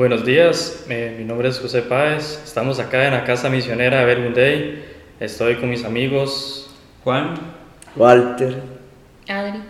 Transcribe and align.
Buenos 0.00 0.24
días, 0.24 0.86
eh, 0.88 1.14
mi 1.18 1.26
nombre 1.26 1.50
es 1.50 1.60
José 1.60 1.82
Páez, 1.82 2.40
estamos 2.42 2.78
acá 2.78 3.06
en 3.06 3.12
la 3.12 3.22
Casa 3.22 3.50
Misionera 3.50 4.02
Day. 4.06 4.82
estoy 5.20 5.56
con 5.56 5.68
mis 5.68 5.84
amigos 5.84 6.74
Juan, 7.04 7.34
Walter, 7.94 8.62
Adri. 9.28 9.60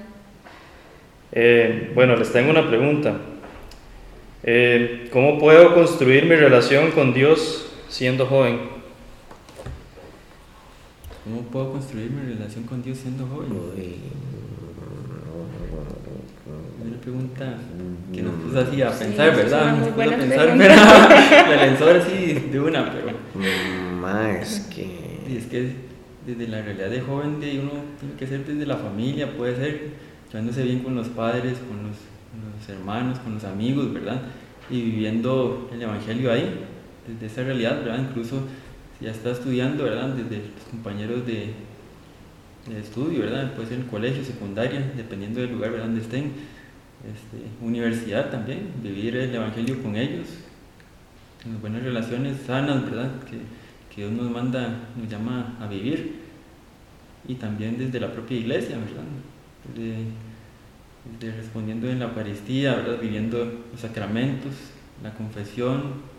Eh, 1.33 1.91
bueno, 1.97 2.15
les 2.15 2.33
tengo 2.33 2.49
una 2.49 2.65
pregunta. 2.69 3.17
Eh, 4.45 5.09
¿Cómo 5.13 5.37
puedo 5.37 5.75
construir 5.75 6.27
mi 6.27 6.37
relación 6.37 6.93
con 6.93 7.13
Dios 7.13 7.69
siendo 7.89 8.25
joven? 8.25 8.61
¿Cómo 11.25 11.43
puedo 11.51 11.73
construir 11.73 12.09
mi 12.09 12.35
relación 12.35 12.63
con 12.63 12.85
Dios 12.85 12.99
siendo 12.99 13.27
joven? 13.27 13.49
Pregunta 17.11 17.55
que 18.15 18.23
nos 18.23 18.35
puso 18.35 18.61
así 18.61 18.81
a 18.83 18.91
pensar, 18.93 19.35
¿verdad? 19.35 19.77
Nos 19.79 19.89
puso 19.89 20.01
a 20.01 20.17
pensar, 20.17 20.55
pero 20.57 20.75
la 21.51 21.67
lanzó 21.67 21.91
así 21.91 22.35
de 22.53 22.61
una, 22.61 22.93
pero. 22.93 23.19
Más 24.01 24.69
que. 24.73 25.19
Y 25.29 25.37
es 25.37 25.47
que 25.47 25.73
desde 26.25 26.47
la 26.47 26.63
realidad 26.63 26.89
de 26.89 27.01
joven, 27.01 27.41
de 27.41 27.59
uno 27.59 27.73
tiene 27.99 28.15
que 28.17 28.29
ser 28.29 28.47
desde 28.47 28.65
la 28.65 28.77
familia, 28.77 29.37
puede 29.37 29.57
ser 29.57 29.89
llevándose 30.31 30.63
bien 30.63 30.85
con 30.85 30.95
los 30.95 31.09
padres, 31.09 31.55
con 31.59 31.79
los, 31.79 31.97
con 32.31 32.53
los 32.57 32.69
hermanos, 32.69 33.19
con 33.19 33.35
los 33.35 33.43
amigos, 33.43 33.93
¿verdad? 33.93 34.23
Y 34.71 34.81
viviendo 34.81 35.69
el 35.75 35.83
evangelio 35.83 36.31
ahí, 36.31 36.61
desde 37.09 37.27
esa 37.27 37.43
realidad, 37.43 37.83
¿verdad? 37.83 38.07
Incluso 38.09 38.43
si 39.01 39.07
ya 39.07 39.11
está 39.11 39.33
estudiando, 39.33 39.83
¿verdad? 39.83 40.11
Desde 40.11 40.37
los 40.37 40.65
compañeros 40.71 41.27
de, 41.27 41.55
de 42.69 42.81
estudio, 42.81 43.23
¿verdad? 43.23 43.53
Puede 43.55 43.69
ser 43.69 43.79
en 43.79 43.87
colegio, 43.87 44.25
secundaria, 44.25 44.93
dependiendo 44.97 45.41
del 45.41 45.51
lugar 45.51 45.73
¿verdad? 45.73 45.87
donde 45.87 46.03
estén 46.03 46.60
este, 47.05 47.65
universidad 47.65 48.31
también, 48.31 48.71
vivir 48.83 49.17
el 49.17 49.35
Evangelio 49.35 49.83
con 49.83 49.97
ellos, 49.97 50.27
en 51.45 51.61
buenas 51.61 51.83
relaciones 51.83 52.37
sanas, 52.47 52.85
¿verdad? 52.85 53.11
Que, 53.25 53.39
que, 53.95 54.03
Dios 54.03 54.13
nos 54.13 54.31
manda, 54.31 54.81
nos 54.97 55.09
llama 55.09 55.57
a 55.61 55.67
vivir, 55.67 56.21
y 57.27 57.35
también 57.35 57.79
desde 57.79 58.01
la 58.01 58.13
propia 58.13 58.37
iglesia, 58.37 58.77
¿verdad? 58.77 59.05
Desde, 59.75 61.37
respondiendo 61.37 61.89
en 61.89 61.99
la 62.01 62.07
Eucaristía, 62.07 62.75
¿verdad? 62.75 62.99
Viviendo 63.01 63.39
los 63.73 63.81
sacramentos, 63.81 64.53
la 65.03 65.15
confesión, 65.15 66.11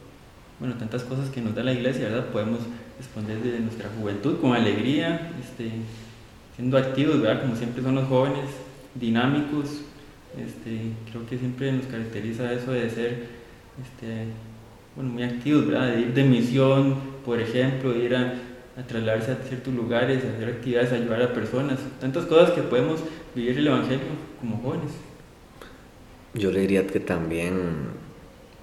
bueno, 0.60 0.76
tantas 0.76 1.04
cosas 1.04 1.30
que 1.30 1.42
nos 1.42 1.54
da 1.54 1.64
la 1.64 1.74
iglesia, 1.74 2.10
¿verdad? 2.10 2.28
Podemos 2.28 2.60
responder 2.98 3.40
desde 3.42 3.60
nuestra 3.60 3.90
juventud 4.00 4.40
con 4.40 4.54
alegría, 4.54 5.32
este, 5.40 5.72
siendo 6.56 6.78
activos, 6.78 7.22
¿verdad? 7.22 7.42
Como 7.42 7.56
siempre 7.56 7.84
son 7.84 7.96
los 7.96 8.08
jóvenes, 8.08 8.46
dinámicos, 8.96 9.82
este, 10.38 10.94
creo 11.10 11.26
que 11.28 11.38
siempre 11.38 11.72
nos 11.72 11.86
caracteriza 11.86 12.52
eso 12.54 12.72
de 12.72 12.90
ser 12.90 13.26
este, 13.82 14.28
bueno, 14.96 15.12
muy 15.12 15.24
activos, 15.24 15.68
¿verdad? 15.68 15.94
de 15.94 16.02
ir 16.02 16.14
de 16.14 16.24
misión, 16.24 16.96
por 17.26 17.40
ejemplo, 17.40 17.94
de 17.94 18.00
ir 18.00 18.16
a, 18.16 18.34
trasladarse 18.88 19.32
a 19.32 19.36
ciertos 19.36 19.74
lugares, 19.74 20.24
a 20.24 20.34
hacer 20.36 20.50
actividades, 20.50 20.92
a 20.92 20.96
ayudar 20.96 21.22
a 21.22 21.34
personas, 21.34 21.80
tantas 22.00 22.26
cosas 22.26 22.52
que 22.52 22.62
podemos 22.62 23.02
vivir 23.36 23.58
el 23.58 23.68
Evangelio 23.68 24.06
como 24.40 24.58
jóvenes. 24.58 24.92
Yo 26.34 26.52
le 26.52 26.62
diría 26.62 26.88
que 26.88 27.00
también, 27.00 27.90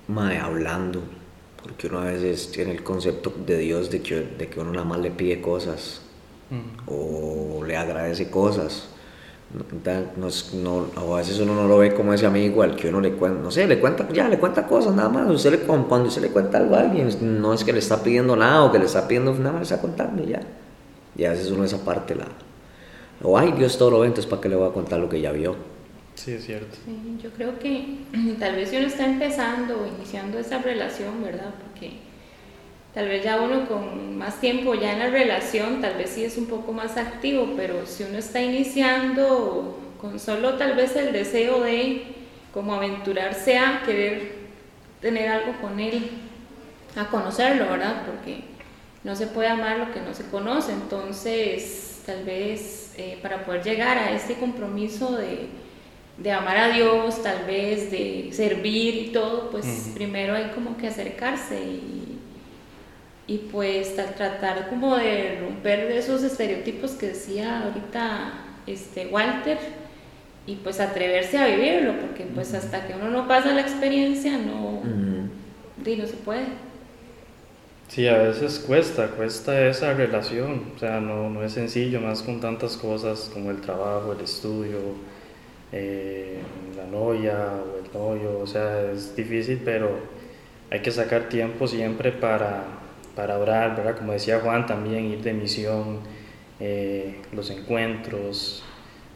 mae, 0.09 0.39
hablando, 0.39 1.03
porque 1.63 1.87
uno 1.87 2.01
a 2.01 2.05
veces 2.05 2.51
tiene 2.51 2.73
el 2.73 2.83
concepto 2.83 3.33
de 3.47 3.59
Dios 3.59 3.91
de 3.91 4.01
que, 4.01 4.21
de 4.23 4.49
que 4.49 4.59
uno 4.59 4.73
nada 4.73 4.87
más 4.87 4.99
le 5.01 5.11
pide 5.11 5.41
cosas 5.41 6.01
mm. 6.51 6.89
o 6.89 7.63
le 7.65 7.77
agradece 7.77 8.31
cosas 8.31 8.89
no, 9.55 10.87
no, 10.95 11.15
a 11.15 11.17
veces 11.17 11.41
uno 11.41 11.55
no 11.55 11.67
lo 11.67 11.79
ve 11.79 11.95
como 11.95 12.13
ese 12.13 12.27
amigo 12.27 12.63
al 12.63 12.77
que 12.77 12.89
uno 12.89 13.01
le 13.01 13.13
cuenta, 13.13 13.41
no 13.41 13.51
sé, 13.51 13.67
le 13.67 13.81
cuenta, 13.81 14.07
ya 14.13 14.29
le 14.29 14.39
cuenta 14.39 14.67
cosas 14.67 14.95
nada 14.95 15.09
más. 15.09 15.31
Usted 15.31 15.53
le, 15.53 15.59
cuando 15.61 16.09
usted 16.09 16.21
le 16.21 16.29
cuenta 16.29 16.59
algo 16.59 16.77
a 16.77 16.81
alguien, 16.81 17.09
no 17.41 17.55
es 17.55 17.65
que 17.65 17.73
le 17.73 17.79
está 17.79 18.03
pidiendo 18.03 18.37
nada 18.37 18.65
o 18.65 18.71
que 18.71 18.79
le 18.79 18.85
está 18.85 19.09
pidiendo 19.09 19.33
nada 19.33 19.53
más, 19.53 19.61
le 19.61 19.75
está 19.75 19.81
contando 19.81 20.23
ya. 20.23 20.41
Y 21.17 21.25
a 21.25 21.31
veces 21.31 21.51
uno 21.51 21.65
esa 21.65 21.83
parte 21.83 22.15
la. 22.15 22.27
O 23.23 23.39
ay, 23.39 23.53
Dios 23.53 23.79
todo 23.79 23.91
lo 23.91 24.01
ve, 24.01 24.09
entonces 24.09 24.29
¿para 24.29 24.43
qué 24.43 24.49
le 24.51 24.57
voy 24.57 24.69
a 24.69 24.73
contar 24.73 25.01
lo 25.01 25.09
que 25.09 25.21
ya 25.21 25.33
vio? 25.33 25.57
Sí, 26.15 26.33
es 26.33 26.45
cierto. 26.45 26.77
yo 27.23 27.31
creo 27.31 27.59
que 27.59 28.01
tal 28.39 28.55
vez 28.55 28.69
si 28.69 28.77
uno 28.77 28.87
está 28.87 29.07
empezando 29.07 29.81
o 29.81 29.87
iniciando 29.87 30.39
esa 30.39 30.59
relación, 30.59 31.23
¿verdad? 31.23 31.55
Porque 31.65 31.93
Tal 32.95 33.09
vez 33.09 33.23
ya 33.23 33.41
uno 33.41 33.69
con 33.69 34.17
más 34.17 34.41
tiempo 34.41 34.75
ya 34.75 34.93
en 34.93 34.99
la 34.99 35.11
relación, 35.11 35.81
tal 35.81 35.95
vez 35.95 36.11
sí 36.11 36.25
es 36.25 36.37
un 36.39 36.47
poco 36.47 36.73
más 36.73 36.97
activo, 36.97 37.53
pero 37.57 37.87
si 37.87 38.05
uno 38.05 38.19
está 38.19 38.41
iniciando 38.41 39.79
con 40.01 40.19
solo 40.19 40.55
tal 40.55 40.75
vez 40.75 40.97
el 40.97 41.13
deseo 41.13 41.61
de 41.63 42.03
como 42.53 42.75
aventurarse 42.75 43.59
a 43.59 43.83
querer 43.85 44.33
tener 45.01 45.29
algo 45.29 45.53
con 45.61 45.79
él, 45.79 46.11
a 46.97 47.07
conocerlo, 47.09 47.69
¿verdad? 47.69 48.05
Porque 48.07 48.41
no 49.05 49.15
se 49.15 49.27
puede 49.27 49.49
amar 49.49 49.79
lo 49.79 49.93
que 49.93 50.01
no 50.01 50.15
se 50.15 50.25
conoce, 50.25 50.73
entonces 50.73 52.03
tal 52.07 52.25
vez 52.25 52.95
eh, 52.97 53.19
para 53.23 53.45
poder 53.45 53.63
llegar 53.63 53.99
a 53.99 54.13
este 54.13 54.35
compromiso 54.35 55.17
de, 55.17 55.47
de, 56.17 56.33
amar 56.33 56.57
a 56.57 56.69
Dios, 56.71 57.23
tal 57.23 57.45
vez 57.45 57.91
de 57.91 58.31
servir 58.33 58.95
y 58.95 59.13
todo, 59.13 59.51
pues 59.51 59.91
primero 59.95 60.35
hay 60.35 60.51
como 60.55 60.77
que 60.77 60.89
acercarse 60.89 61.61
y 61.61 62.08
y 63.29 63.37
pues 63.53 63.95
tratar 63.95 64.71
como 64.71 64.97
de 64.97 65.39
romper 65.43 65.93
esos 65.93 66.23
estereotipos 66.23 66.93
que 66.93 67.09
decía 67.09 67.63
ahorita 67.63 68.33
este 68.67 69.07
Walter 69.09 69.59
y 70.47 70.57
pues 70.57 70.81
atreverse 70.81 71.37
a 71.37 71.47
vivirlo 71.47 71.93
porque 72.01 72.25
pues 72.25 72.55
hasta 72.55 72.87
que 72.87 72.95
uno 72.95 73.11
no 73.11 73.29
pasa 73.29 73.53
la 73.53 73.61
experiencia 73.61 74.39
no 74.39 74.83
no 74.83 76.07
se 76.07 76.17
puede. 76.25 76.47
Sí 77.89 78.09
a 78.09 78.17
veces 78.19 78.59
cuesta 78.67 79.09
cuesta 79.09 79.69
esa 79.69 79.93
relación 79.93 80.73
o 80.75 80.79
sea 80.79 80.99
no, 80.99 81.29
no 81.29 81.43
es 81.45 81.53
sencillo 81.53 82.01
más 82.01 82.23
con 82.23 82.41
tantas 82.41 82.79
cosas 82.79 83.31
como 83.33 83.51
el 83.51 83.61
trabajo 83.61 84.13
el 84.13 84.23
estudio 84.23 84.79
eh, 85.71 86.39
la 86.77 86.87
novia 86.87 87.37
o 87.37 87.85
el 87.85 87.93
novio 87.93 88.39
o 88.41 88.47
sea 88.47 88.91
es 88.91 89.15
difícil 89.15 89.61
pero 89.63 89.91
hay 90.71 90.81
que 90.81 90.91
sacar 90.91 91.29
tiempo 91.29 91.67
siempre 91.67 92.11
para 92.11 92.88
para 93.19 93.37
orar, 93.37 93.75
¿verdad? 93.75 93.97
Como 93.97 94.13
decía 94.13 94.39
Juan, 94.39 94.65
también 94.67 95.07
ir 95.07 95.23
de 95.23 95.33
misión, 95.33 95.99
eh, 96.61 97.21
los 97.33 97.51
encuentros, 97.51 98.63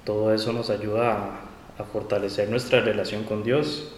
todo 0.04 0.34
eso 0.34 0.52
nos 0.52 0.70
ayuda 0.70 1.38
a, 1.78 1.84
fortalecer 1.84 2.48
nuestra 2.48 2.80
relación 2.80 3.22
con 3.22 3.44
Dios. 3.44 3.94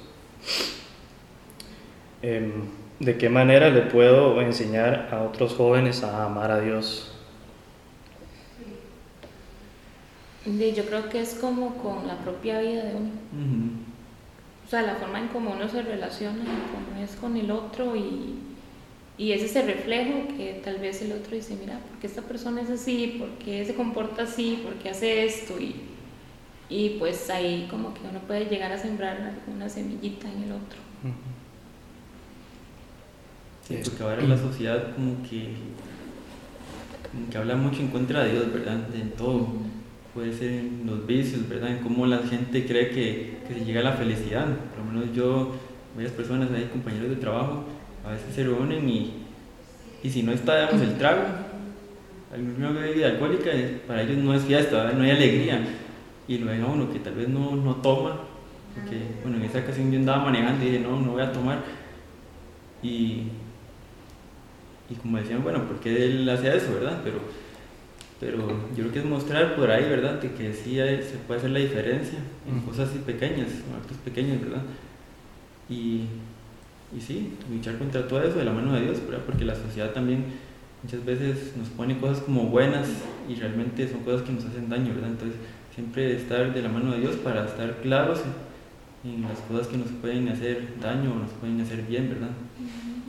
Em, 2.21 2.53
¿De 3.01 3.17
qué 3.17 3.31
manera 3.31 3.71
le 3.71 3.81
puedo 3.81 4.43
enseñar 4.43 5.09
a 5.11 5.23
otros 5.23 5.55
jóvenes 5.55 6.03
a 6.03 6.25
amar 6.25 6.51
a 6.51 6.61
Dios? 6.61 7.11
Yo 10.45 10.85
creo 10.85 11.09
que 11.09 11.21
es 11.23 11.35
como 11.35 11.77
con 11.77 12.07
la 12.07 12.19
propia 12.19 12.61
vida 12.61 12.85
de 12.85 12.95
uno. 12.95 13.11
O 14.67 14.69
sea, 14.69 14.83
la 14.83 14.97
forma 14.97 15.19
en 15.19 15.29
cómo 15.29 15.53
uno 15.53 15.67
se 15.67 15.81
relaciona, 15.81 16.45
cómo 16.45 17.03
es 17.03 17.17
con 17.17 17.37
el 17.37 17.51
otro 17.51 17.97
y, 17.97 18.54
y 19.17 19.33
es 19.33 19.43
ese 19.43 19.63
reflejo 19.63 20.27
que 20.37 20.61
tal 20.65 20.79
vez 20.79 21.01
el 21.03 21.13
otro 21.13 21.37
dice, 21.37 21.57
mira, 21.61 21.79
porque 21.89 22.07
esta 22.07 22.23
persona 22.23 22.63
es 22.63 22.71
así? 22.71 23.17
¿Por 23.19 23.31
qué 23.39 23.65
se 23.65 23.75
comporta 23.75 24.25
así? 24.25 24.61
¿Por 24.65 24.75
qué 24.75 24.91
hace 24.91 25.25
esto? 25.25 25.61
Y, 25.61 25.77
y 26.69 26.97
pues 26.99 27.31
ahí 27.31 27.69
como 27.71 27.95
que 27.95 28.01
uno 28.11 28.19
puede 28.21 28.47
llegar 28.47 28.73
a 28.73 28.79
sembrar 28.79 29.35
una 29.47 29.69
semillita 29.69 30.31
en 30.33 30.43
el 30.43 30.53
otro. 30.53 30.79
Sí, 33.69 33.79
porque 33.85 34.03
ahora 34.03 34.23
la 34.23 34.37
sociedad 34.37 34.95
como 34.95 35.23
que, 35.23 35.55
como 37.11 37.31
que 37.31 37.39
habla 37.39 37.55
mucho 37.55 37.81
en 37.81 37.89
contra 37.89 38.25
de 38.25 38.33
Dios, 38.33 38.53
¿verdad? 38.53 38.81
En 38.95 39.11
todo. 39.13 39.49
Puede 40.13 40.33
ser 40.33 40.51
en 40.51 40.83
los 40.87 41.07
vicios, 41.07 41.49
¿verdad? 41.49 41.71
En 41.71 41.83
cómo 41.83 42.07
la 42.07 42.19
gente 42.19 42.67
cree 42.67 42.91
que, 42.91 43.39
que 43.47 43.55
se 43.55 43.65
llega 43.65 43.81
a 43.81 43.85
la 43.85 43.93
felicidad. 43.93 44.47
Por 44.47 44.85
lo 44.85 44.93
menos 44.93 45.17
yo, 45.17 45.55
varias 45.95 46.13
personas 46.13 46.51
ahí, 46.51 46.69
compañeros 46.73 47.11
de 47.11 47.17
trabajo, 47.17 47.65
a 48.05 48.11
veces 48.11 48.35
se 48.35 48.45
reúnen 48.45 48.89
y, 48.89 49.13
y 50.03 50.11
si 50.11 50.23
no 50.23 50.33
está 50.33 50.61
digamos, 50.61 50.83
el 50.83 50.99
trago, 50.99 51.23
alguna 52.33 52.71
bebida 52.71 53.09
alcohólica, 53.09 53.51
para 53.87 54.03
ellos 54.03 54.19
no 54.19 54.35
es 54.35 54.43
fiesta, 54.43 54.93
no 54.93 55.03
hay 55.03 55.11
alegría. 55.11 55.61
Y 56.27 56.39
lo 56.39 56.47
ven 56.47 56.63
a 56.63 56.67
uno 56.67 56.93
que 56.93 56.99
tal 57.01 57.15
vez 57.15 57.29
no, 57.29 57.55
no 57.55 57.77
toma, 57.77 58.19
porque 58.75 58.99
bueno, 59.23 59.39
en 59.39 59.45
esa 59.45 59.61
ocasión 59.61 59.91
yo 59.93 59.99
andaba 59.99 60.25
manejando 60.25 60.65
y 60.65 60.69
dije, 60.69 60.81
no, 60.83 61.01
no 61.01 61.13
voy 61.13 61.23
a 61.23 61.33
tomar. 61.33 61.63
Y, 62.83 63.29
y 64.91 64.95
como 65.01 65.19
decían, 65.19 65.43
bueno, 65.43 65.65
¿por 65.65 65.81
qué 65.81 66.07
él 66.07 66.29
hacía 66.29 66.55
eso, 66.55 66.75
verdad? 66.75 67.01
Pero, 67.05 67.19
pero 68.21 68.49
yo 68.71 68.85
creo 68.85 68.93
que 68.93 68.99
es 69.01 69.05
mostrar 69.05 69.55
por 69.55 69.71
ahí, 69.71 69.89
¿verdad? 69.89 70.21
De 70.21 70.33
que 70.33 70.53
sí 70.53 70.77
se 70.77 71.19
puede 71.27 71.39
hacer 71.39 71.51
la 71.51 71.59
diferencia 71.59 72.19
en 72.49 72.61
cosas 72.61 72.89
así 72.89 72.99
pequeñas, 72.99 73.49
en 73.49 73.75
actos 73.77 73.97
pequeños, 73.99 74.41
¿verdad? 74.41 74.63
Y, 75.69 76.05
y 76.97 77.01
sí, 77.01 77.35
luchar 77.51 77.79
contra 77.79 78.07
todo 78.07 78.23
eso 78.23 78.39
de 78.39 78.45
la 78.45 78.53
mano 78.53 78.73
de 78.73 78.83
Dios, 78.83 78.99
porque 79.27 79.45
la 79.45 79.55
sociedad 79.55 79.91
también 79.91 80.25
muchas 80.83 81.05
veces 81.05 81.57
nos 81.57 81.69
pone 81.69 81.99
cosas 81.99 82.21
como 82.21 82.45
buenas 82.47 82.89
y 83.29 83.35
realmente 83.35 83.89
son 83.89 84.01
cosas 84.01 84.23
que 84.23 84.33
nos 84.33 84.45
hacen 84.45 84.69
daño, 84.69 84.95
¿verdad? 84.95 85.11
Entonces, 85.11 85.39
siempre 85.75 86.15
estar 86.15 86.53
de 86.53 86.63
la 86.63 86.69
mano 86.69 86.93
de 86.93 87.01
Dios 87.01 87.17
para 87.17 87.47
estar 87.47 87.79
claros 87.79 88.21
en 89.03 89.23
las 89.23 89.39
cosas 89.41 89.67
que 89.67 89.77
nos 89.77 89.89
pueden 89.89 90.29
hacer 90.29 90.79
daño 90.81 91.13
o 91.13 91.15
nos 91.17 91.31
pueden 91.33 91.61
hacer 91.61 91.83
bien, 91.83 92.11
¿verdad? 92.11 92.31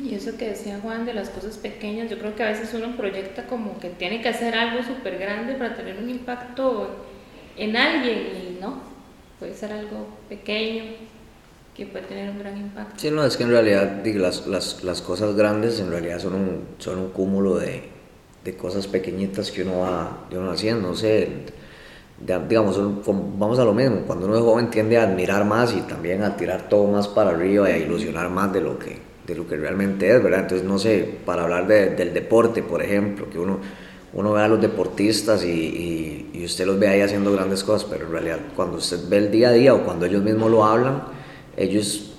Y 0.03 0.13
eso 0.13 0.37
que 0.37 0.49
decía 0.49 0.79
Juan 0.81 1.05
de 1.05 1.13
las 1.13 1.29
cosas 1.29 1.57
pequeñas, 1.57 2.09
yo 2.09 2.17
creo 2.17 2.35
que 2.35 2.43
a 2.43 2.47
veces 2.47 2.73
uno 2.73 2.95
proyecta 2.97 3.45
como 3.47 3.79
que 3.79 3.89
tiene 3.89 4.21
que 4.21 4.29
hacer 4.29 4.55
algo 4.55 4.83
súper 4.83 5.17
grande 5.17 5.53
para 5.53 5.75
tener 5.75 5.97
un 6.01 6.09
impacto 6.09 7.05
en 7.55 7.77
alguien 7.77 8.17
y 8.17 8.61
no, 8.61 8.81
puede 9.39 9.53
ser 9.53 9.71
algo 9.71 10.07
pequeño 10.27 10.83
que 11.75 11.85
puede 11.85 12.05
tener 12.05 12.29
un 12.29 12.39
gran 12.39 12.57
impacto. 12.57 12.93
Sí, 12.97 13.11
no, 13.11 13.23
es 13.25 13.35
que 13.35 13.43
en 13.43 13.49
realidad 13.49 14.01
las, 14.05 14.47
las, 14.47 14.83
las 14.83 15.01
cosas 15.01 15.35
grandes 15.35 15.79
en 15.79 15.89
realidad 15.89 16.19
son 16.19 16.33
un, 16.35 16.61
son 16.77 16.99
un 16.99 17.09
cúmulo 17.09 17.57
de, 17.57 17.83
de 18.45 18.55
cosas 18.55 18.87
pequeñitas 18.87 19.51
que 19.51 19.63
uno 19.63 19.79
va, 19.79 20.25
uno 20.31 20.51
haciendo, 20.51 20.89
no 20.89 20.95
sé, 20.95 21.27
digamos, 22.17 22.79
vamos 23.37 23.59
a 23.59 23.65
lo 23.65 23.73
mismo, 23.73 24.03
cuando 24.07 24.25
uno 24.25 24.37
es 24.37 24.41
joven 24.41 24.69
tiende 24.69 24.97
a 24.97 25.03
admirar 25.03 25.43
más 25.43 25.73
y 25.73 25.81
también 25.81 26.23
a 26.23 26.37
tirar 26.37 26.69
todo 26.69 26.87
más 26.87 27.09
para 27.09 27.31
arriba 27.31 27.69
y 27.69 27.73
a 27.73 27.77
ilusionar 27.77 28.29
más 28.29 28.53
de 28.53 28.61
lo 28.61 28.79
que, 28.79 28.97
de 29.27 29.35
lo 29.35 29.45
que 29.45 29.57
realmente 29.57 30.15
es, 30.15 30.23
¿verdad? 30.23 30.41
Entonces, 30.41 30.65
no 30.65 30.79
sé, 30.79 31.17
para 31.25 31.43
hablar 31.43 31.67
de, 31.67 31.89
del 31.89 32.13
deporte, 32.13 32.63
por 32.63 32.81
ejemplo, 32.81 33.29
que 33.29 33.37
uno, 33.37 33.59
uno 34.13 34.31
ve 34.31 34.41
a 34.41 34.47
los 34.47 34.61
deportistas 34.61 35.43
y, 35.43 35.49
y, 35.49 36.29
y, 36.33 36.45
usted 36.45 36.65
los 36.65 36.79
ve 36.79 36.87
ahí 36.87 37.01
haciendo 37.01 37.33
grandes 37.33 37.65
cosas, 37.65 37.85
pero 37.89 38.05
en 38.05 38.11
realidad 38.13 38.39
cuando 38.55 38.77
usted 38.77 38.99
ve 39.09 39.17
el 39.17 39.31
día 39.31 39.49
a 39.49 39.51
día 39.51 39.73
o 39.73 39.83
cuando 39.83 40.05
ellos 40.05 40.23
mismos 40.23 40.49
lo 40.49 40.63
hablan, 40.63 41.03
ellos 41.57 42.11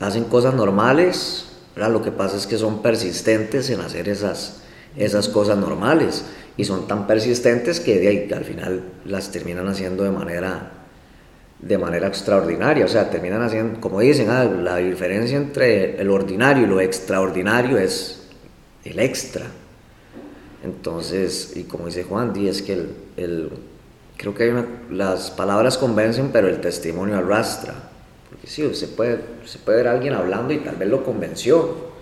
hacen 0.00 0.24
cosas 0.24 0.54
normales, 0.54 1.46
¿verdad? 1.74 1.92
Lo 1.92 2.02
que 2.02 2.10
pasa 2.10 2.36
es 2.36 2.46
que 2.46 2.58
son 2.58 2.82
persistentes 2.82 3.70
en 3.70 3.80
hacer 3.80 4.08
esas, 4.08 4.62
esas 4.96 5.28
cosas 5.28 5.58
normales 5.58 6.24
y 6.56 6.64
son 6.64 6.86
tan 6.86 7.06
persistentes 7.06 7.80
que 7.80 8.28
al 8.34 8.44
final 8.44 8.82
las 9.04 9.30
terminan 9.30 9.68
haciendo 9.68 10.04
de 10.04 10.10
manera 10.10 10.82
de 11.62 11.78
manera 11.78 12.08
extraordinaria, 12.08 12.84
o 12.84 12.88
sea, 12.88 13.08
terminan 13.08 13.40
haciendo, 13.40 13.80
como 13.80 14.00
dicen, 14.00 14.28
ah, 14.30 14.44
la 14.44 14.76
diferencia 14.78 15.36
entre 15.36 16.00
el 16.00 16.10
ordinario 16.10 16.64
y 16.64 16.66
lo 16.66 16.80
extraordinario 16.80 17.78
es 17.78 18.24
el 18.84 18.98
extra. 18.98 19.46
Entonces, 20.64 21.52
y 21.56 21.62
como 21.62 21.86
dice 21.86 22.02
Juan, 22.02 22.32
es 22.36 22.62
que 22.62 22.84
el, 23.16 23.50
creo 24.16 24.34
que 24.34 24.64
las 24.90 25.30
palabras 25.30 25.78
convencen, 25.78 26.30
pero 26.32 26.48
el 26.48 26.60
testimonio 26.60 27.16
arrastra. 27.16 27.91
Porque 28.32 28.46
sí, 28.46 28.74
se 28.74 28.88
puede, 28.88 29.20
se 29.44 29.58
puede 29.58 29.78
ver 29.78 29.88
a 29.88 29.92
alguien 29.92 30.14
hablando 30.14 30.54
y 30.54 30.58
tal 30.58 30.76
vez 30.76 30.88
lo 30.88 31.04
convenció, 31.04 31.92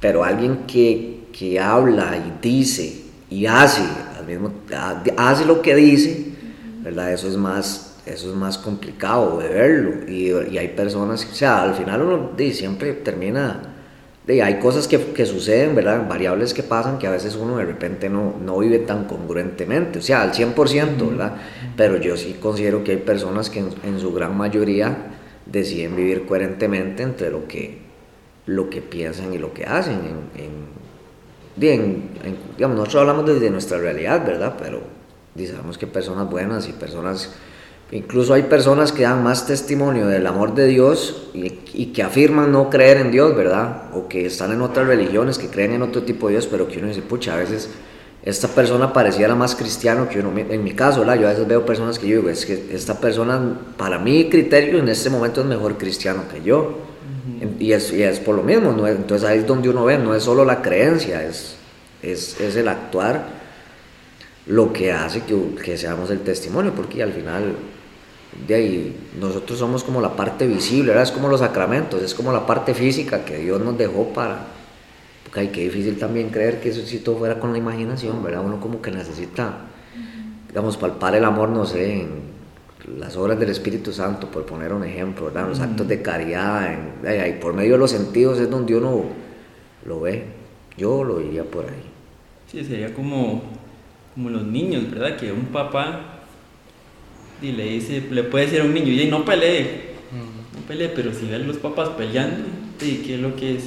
pero 0.00 0.22
alguien 0.22 0.66
que, 0.66 1.24
que 1.32 1.58
habla 1.58 2.16
y 2.16 2.38
dice 2.40 3.06
y 3.28 3.46
hace, 3.46 3.82
al 4.16 4.26
mismo, 4.26 4.52
hace 5.16 5.44
lo 5.44 5.60
que 5.60 5.74
dice, 5.74 6.26
¿verdad? 6.82 7.12
Eso 7.12 7.28
es 7.28 7.36
más, 7.36 7.96
eso 8.06 8.30
es 8.30 8.36
más 8.36 8.58
complicado 8.58 9.40
de 9.40 9.48
verlo. 9.48 10.08
Y, 10.08 10.30
y 10.52 10.58
hay 10.58 10.68
personas, 10.68 11.26
o 11.30 11.34
sea, 11.34 11.62
al 11.62 11.74
final 11.74 12.02
uno 12.02 12.30
siempre 12.52 12.92
termina, 12.92 13.74
de, 14.24 14.42
hay 14.42 14.58
cosas 14.58 14.86
que, 14.86 14.98
que, 15.12 15.26
suceden, 15.26 15.74
¿verdad? 15.74 16.08
Variables 16.08 16.54
que 16.54 16.62
pasan 16.62 16.98
que 16.98 17.08
a 17.08 17.10
veces 17.10 17.36
uno 17.36 17.56
de 17.56 17.64
repente 17.64 18.08
no, 18.08 18.34
no 18.40 18.58
vive 18.58 18.78
tan 18.80 19.04
congruentemente, 19.04 19.98
o 19.98 20.02
sea, 20.02 20.22
al 20.22 20.32
100%, 20.32 21.10
¿verdad? 21.10 21.34
Pero 21.76 21.96
yo 21.96 22.16
sí 22.16 22.36
considero 22.40 22.84
que 22.84 22.92
hay 22.92 22.96
personas 22.98 23.50
que 23.50 23.58
en, 23.58 24.00
su 24.00 24.12
gran 24.12 24.36
mayoría 24.36 25.15
deciden 25.46 25.96
vivir 25.96 26.26
coherentemente 26.26 27.02
entre 27.02 27.30
lo 27.30 27.46
que, 27.46 27.78
lo 28.46 28.68
que 28.68 28.82
piensan 28.82 29.32
y 29.32 29.38
lo 29.38 29.54
que 29.54 29.64
hacen 29.64 29.94
en, 29.94 30.44
en 30.44 30.76
bien, 31.56 32.10
digamos, 32.56 32.76
nosotros 32.76 33.00
hablamos 33.00 33.26
desde 33.26 33.50
nuestra 33.50 33.78
realidad, 33.78 34.24
¿verdad? 34.24 34.56
Pero 34.60 34.80
sabemos 35.36 35.78
que 35.78 35.86
personas 35.86 36.30
buenas 36.30 36.68
y 36.68 36.72
personas, 36.72 37.34
incluso 37.90 38.34
hay 38.34 38.42
personas 38.42 38.92
que 38.92 39.02
dan 39.02 39.22
más 39.22 39.46
testimonio 39.46 40.06
del 40.06 40.26
amor 40.26 40.54
de 40.54 40.66
Dios 40.66 41.30
y, 41.34 41.60
y, 41.74 41.86
que 41.86 42.02
afirman 42.02 42.52
no 42.52 42.70
creer 42.70 42.98
en 42.98 43.10
Dios, 43.10 43.34
¿verdad? 43.34 43.94
O 43.94 44.08
que 44.08 44.26
están 44.26 44.52
en 44.52 44.62
otras 44.62 44.86
religiones, 44.86 45.38
que 45.38 45.48
creen 45.48 45.72
en 45.72 45.82
otro 45.82 46.02
tipo 46.02 46.28
de 46.28 46.34
Dios, 46.34 46.46
pero 46.46 46.68
que 46.68 46.78
uno 46.78 46.88
dice, 46.88 47.02
pucha, 47.02 47.34
a 47.34 47.38
veces 47.38 47.70
esta 48.26 48.48
persona 48.48 48.92
pareciera 48.92 49.36
más 49.36 49.54
cristiano 49.54 50.08
que 50.08 50.18
uno. 50.18 50.36
En 50.36 50.64
mi 50.64 50.72
caso, 50.72 51.00
¿verdad? 51.00 51.14
Yo 51.20 51.28
a 51.28 51.30
veces 51.30 51.46
veo 51.46 51.64
personas 51.64 51.96
que 51.96 52.08
yo 52.08 52.16
digo, 52.16 52.28
es 52.28 52.44
que 52.44 52.70
esta 52.72 53.00
persona, 53.00 53.40
para 53.76 54.00
mi 54.00 54.28
criterio, 54.28 54.80
en 54.80 54.88
este 54.88 55.10
momento 55.10 55.40
es 55.40 55.46
mejor 55.46 55.78
cristiano 55.78 56.24
que 56.30 56.42
yo. 56.42 56.80
Y 57.60 57.70
es, 57.70 57.92
y 57.92 58.02
es 58.02 58.18
por 58.18 58.34
lo 58.34 58.42
mismo, 58.42 58.72
¿no? 58.72 58.86
entonces 58.88 59.28
ahí 59.28 59.38
es 59.38 59.46
donde 59.46 59.68
uno 59.68 59.84
ve, 59.84 59.98
no 59.98 60.14
es 60.14 60.24
solo 60.24 60.44
la 60.44 60.62
creencia, 60.62 61.22
es, 61.22 61.56
es, 62.02 62.40
es 62.40 62.56
el 62.56 62.66
actuar 62.66 63.26
lo 64.46 64.72
que 64.72 64.92
hace 64.92 65.22
que, 65.22 65.36
que, 65.62 65.76
seamos 65.76 66.10
el 66.10 66.20
testimonio, 66.20 66.72
porque 66.74 67.02
al 67.02 67.12
final 67.12 67.54
de 68.46 68.54
ahí 68.54 68.96
nosotros 69.20 69.58
somos 69.58 69.84
como 69.84 70.00
la 70.00 70.16
parte 70.16 70.46
visible, 70.46 70.88
¿verdad? 70.88 71.04
es 71.04 71.12
como 71.12 71.28
los 71.28 71.40
sacramentos, 71.40 72.02
es 72.02 72.14
como 72.14 72.32
la 72.32 72.46
parte 72.46 72.74
física 72.74 73.24
que 73.24 73.38
Dios 73.38 73.60
nos 73.60 73.76
dejó 73.76 74.08
para... 74.12 74.46
Hay 75.36 75.48
que 75.48 75.64
difícil 75.64 75.98
también 75.98 76.30
creer 76.30 76.60
que 76.60 76.70
eso 76.70 76.84
si 76.86 76.98
todo 76.98 77.18
fuera 77.18 77.38
con 77.38 77.52
la 77.52 77.58
imaginación, 77.58 78.22
¿verdad? 78.22 78.44
Uno 78.44 78.60
como 78.60 78.80
que 78.80 78.90
necesita, 78.90 79.66
digamos, 80.48 80.76
palpar 80.76 81.14
el 81.14 81.24
amor, 81.24 81.48
no 81.50 81.66
sé, 81.66 82.00
en 82.00 82.36
las 82.98 83.16
obras 83.16 83.38
del 83.38 83.50
Espíritu 83.50 83.92
Santo, 83.92 84.30
por 84.30 84.46
poner 84.46 84.72
un 84.72 84.84
ejemplo, 84.84 85.30
los 85.30 85.60
actos 85.60 85.88
de 85.88 86.02
caridad, 86.02 86.72
en, 86.72 87.40
por 87.40 87.52
medio 87.52 87.72
de 87.72 87.78
los 87.78 87.90
sentidos 87.90 88.38
es 88.38 88.48
donde 88.48 88.76
uno 88.76 89.04
lo 89.84 90.00
ve. 90.00 90.24
Yo 90.76 91.02
lo 91.04 91.18
diría 91.18 91.44
por 91.44 91.64
ahí. 91.64 91.82
Sí, 92.50 92.64
sería 92.64 92.94
como, 92.94 93.42
como 94.14 94.30
los 94.30 94.44
niños, 94.44 94.90
¿verdad? 94.90 95.16
Que 95.16 95.32
un 95.32 95.46
papá 95.46 96.16
y 97.42 97.52
le 97.52 97.64
dice, 97.64 98.02
le 98.10 98.24
puede 98.24 98.46
decir 98.46 98.60
a 98.60 98.64
un 98.64 98.72
niño, 98.72 98.92
y 98.92 99.06
no 99.08 99.24
pelee, 99.24 99.94
no 100.54 100.60
pelee, 100.66 100.88
pero 100.88 101.12
si 101.12 101.26
ven 101.26 101.46
los 101.46 101.58
papás 101.58 101.90
peleando, 101.90 102.44
¿y 102.80 102.96
¿qué 102.98 103.16
es 103.16 103.20
lo 103.20 103.36
que 103.36 103.56
es, 103.56 103.64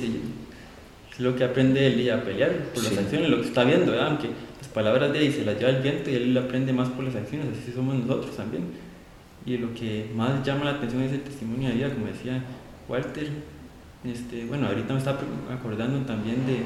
es 1.19 1.23
lo 1.23 1.35
que 1.35 1.43
aprende 1.43 1.85
él 1.85 2.11
a 2.11 2.23
pelear? 2.23 2.51
Por 2.73 2.83
las 2.83 2.97
acciones, 2.97 3.29
lo 3.29 3.41
que 3.41 3.47
está 3.47 3.63
viendo, 3.63 3.91
¿verdad? 3.91 4.07
Aunque 4.07 4.29
las 4.57 4.67
palabras 4.73 5.13
de 5.13 5.27
él 5.27 5.33
se 5.33 5.45
las 5.45 5.59
lleva 5.59 5.69
el 5.69 5.83
viento 5.83 6.09
y 6.09 6.15
él 6.15 6.37
aprende 6.37 6.73
más 6.73 6.89
por 6.89 7.03
las 7.03 7.15
acciones, 7.15 7.47
así 7.61 7.71
somos 7.71 7.95
nosotros 7.95 8.35
también 8.35 8.63
y 9.45 9.57
lo 9.57 9.73
que 9.73 10.09
más 10.15 10.45
llama 10.45 10.65
la 10.65 10.71
atención 10.71 11.01
es 11.03 11.13
el 11.13 11.21
testimonio 11.21 11.69
de 11.69 11.75
vida, 11.75 11.89
como 11.89 12.07
decía 12.07 12.43
Walter. 12.87 13.27
Este, 14.03 14.45
bueno, 14.45 14.67
ahorita 14.67 14.93
me 14.93 14.99
está 14.99 15.17
acordando 15.51 15.99
también 16.05 16.45
de 16.45 16.61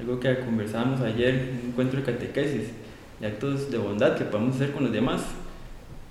algo 0.00 0.18
que 0.18 0.40
conversábamos 0.40 1.00
ayer 1.00 1.34
en 1.34 1.60
un 1.60 1.70
encuentro 1.70 2.00
de 2.00 2.06
catequesis, 2.06 2.70
de 3.20 3.26
actos 3.26 3.70
de 3.70 3.78
bondad 3.78 4.16
que 4.16 4.24
podemos 4.24 4.56
hacer 4.56 4.72
con 4.72 4.84
los 4.84 4.92
demás. 4.92 5.22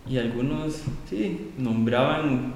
Y 0.07 0.17
algunos, 0.17 0.83
sí, 1.09 1.51
nombraban 1.57 2.53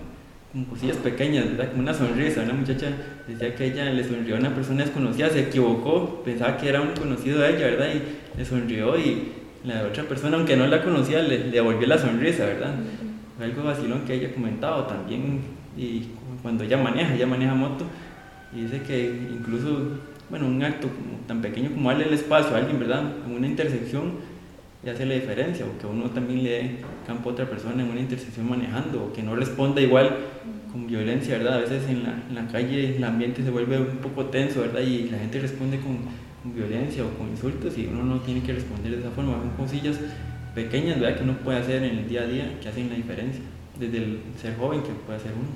como 0.52 0.66
cosillas 0.66 0.98
pequeñas, 0.98 1.46
¿verdad? 1.46 1.70
Como 1.70 1.84
una 1.84 1.94
sonrisa. 1.94 2.42
Una 2.44 2.54
muchacha 2.54 2.88
decía 3.28 3.56
que 3.56 3.66
ella 3.66 3.86
le 3.86 4.04
sonrió 4.04 4.36
a 4.36 4.40
una 4.40 4.56
persona 4.56 4.84
desconocida, 4.84 5.30
se 5.30 5.42
equivocó, 5.42 6.22
pensaba 6.24 6.58
que 6.58 6.70
era 6.70 6.82
un 6.82 6.92
conocido 6.92 7.40
de 7.40 7.56
ella, 7.56 7.68
¿verdad? 7.68 7.90
Y 7.94 8.38
le 8.38 8.46
sonrió 8.46 8.98
y 8.98 9.32
la 9.64 9.84
otra 9.84 10.04
persona, 10.04 10.38
aunque 10.38 10.56
no 10.56 10.68
la 10.68 10.84
conocía, 10.84 11.22
le, 11.22 11.40
le 11.40 11.52
devolvió 11.52 11.88
la 11.88 11.98
sonrisa, 11.98 12.46
¿verdad? 12.46 12.76
algo 13.44 13.64
vacilón 13.64 14.02
que 14.02 14.16
ella 14.16 14.34
comentado 14.34 14.86
también, 14.86 15.42
y 15.78 16.08
cuando 16.42 16.64
ella 16.64 16.78
maneja, 16.78 17.14
ella 17.14 17.28
maneja 17.28 17.54
moto, 17.54 17.86
y 18.54 18.62
dice 18.62 18.82
que 18.82 19.06
incluso, 19.32 20.00
bueno, 20.30 20.48
un 20.48 20.64
acto 20.64 20.88
tan 21.28 21.42
pequeño 21.42 21.72
como 21.72 21.90
darle 21.90 22.06
el 22.06 22.14
espacio 22.14 22.56
a 22.56 22.60
alguien, 22.60 22.80
¿verdad? 22.80 23.04
En 23.26 23.34
una 23.34 23.48
intersección, 23.48 24.14
ya 24.84 24.94
hace 24.94 25.06
la 25.06 25.16
diferencia, 25.16 25.66
o 25.66 25.78
que 25.80 25.88
uno 25.88 26.10
también 26.12 26.44
le 26.44 26.50
dé 26.50 26.76
campo 27.06 27.30
a 27.30 27.34
otra 27.34 27.50
persona 27.50 27.84
en 27.84 27.90
una 27.90 28.00
intersección 28.00 28.50
manejando, 28.50 29.06
o 29.06 29.14
que 29.14 29.24
no 29.24 29.36
responda 29.36 29.82
igual 29.82 30.16
con 30.72 30.88
violencia, 30.88 31.38
¿verdad? 31.38 31.56
A 31.56 31.62
veces 31.62 31.90
en 31.90 32.04
la, 32.04 32.24
en 32.30 32.36
la 32.36 32.48
calle 32.48 32.96
el 32.98 33.04
ambiente 33.04 33.44
se 33.44 33.50
vuelve 33.50 33.80
un 33.80 33.98
poco 33.98 34.26
tenso, 34.26 34.62
¿verdad? 34.62 34.82
Y 34.82 35.10
la 35.10 35.18
gente 35.18 35.40
responde 35.40 35.80
con, 35.80 35.98
con 36.44 36.56
violencia 36.56 37.04
o 37.04 37.10
con 37.18 37.30
insultos 37.30 37.78
y 37.78 37.88
uno 37.88 38.04
no 38.04 38.20
tiene 38.22 38.42
que 38.42 38.54
responder 38.54 38.92
de 38.92 39.00
esa 39.00 39.12
forma, 39.12 39.34
son 39.34 39.50
cosillas 39.52 40.00
pequeñas 40.54 41.00
¿verdad? 41.00 41.18
que 41.18 41.24
uno 41.24 41.38
puede 41.38 41.60
hacer 41.60 41.84
en 41.84 42.00
el 42.00 42.10
día 42.10 42.22
a 42.22 42.28
día 42.28 42.60
que 42.62 42.70
hacen 42.70 42.90
la 42.90 42.96
diferencia, 42.96 43.42
desde 43.80 43.98
el 43.98 44.20
ser 44.42 44.56
joven 44.58 44.82
que 44.82 44.90
puede 45.06 45.20
hacer 45.20 45.32
uno. 45.34 45.50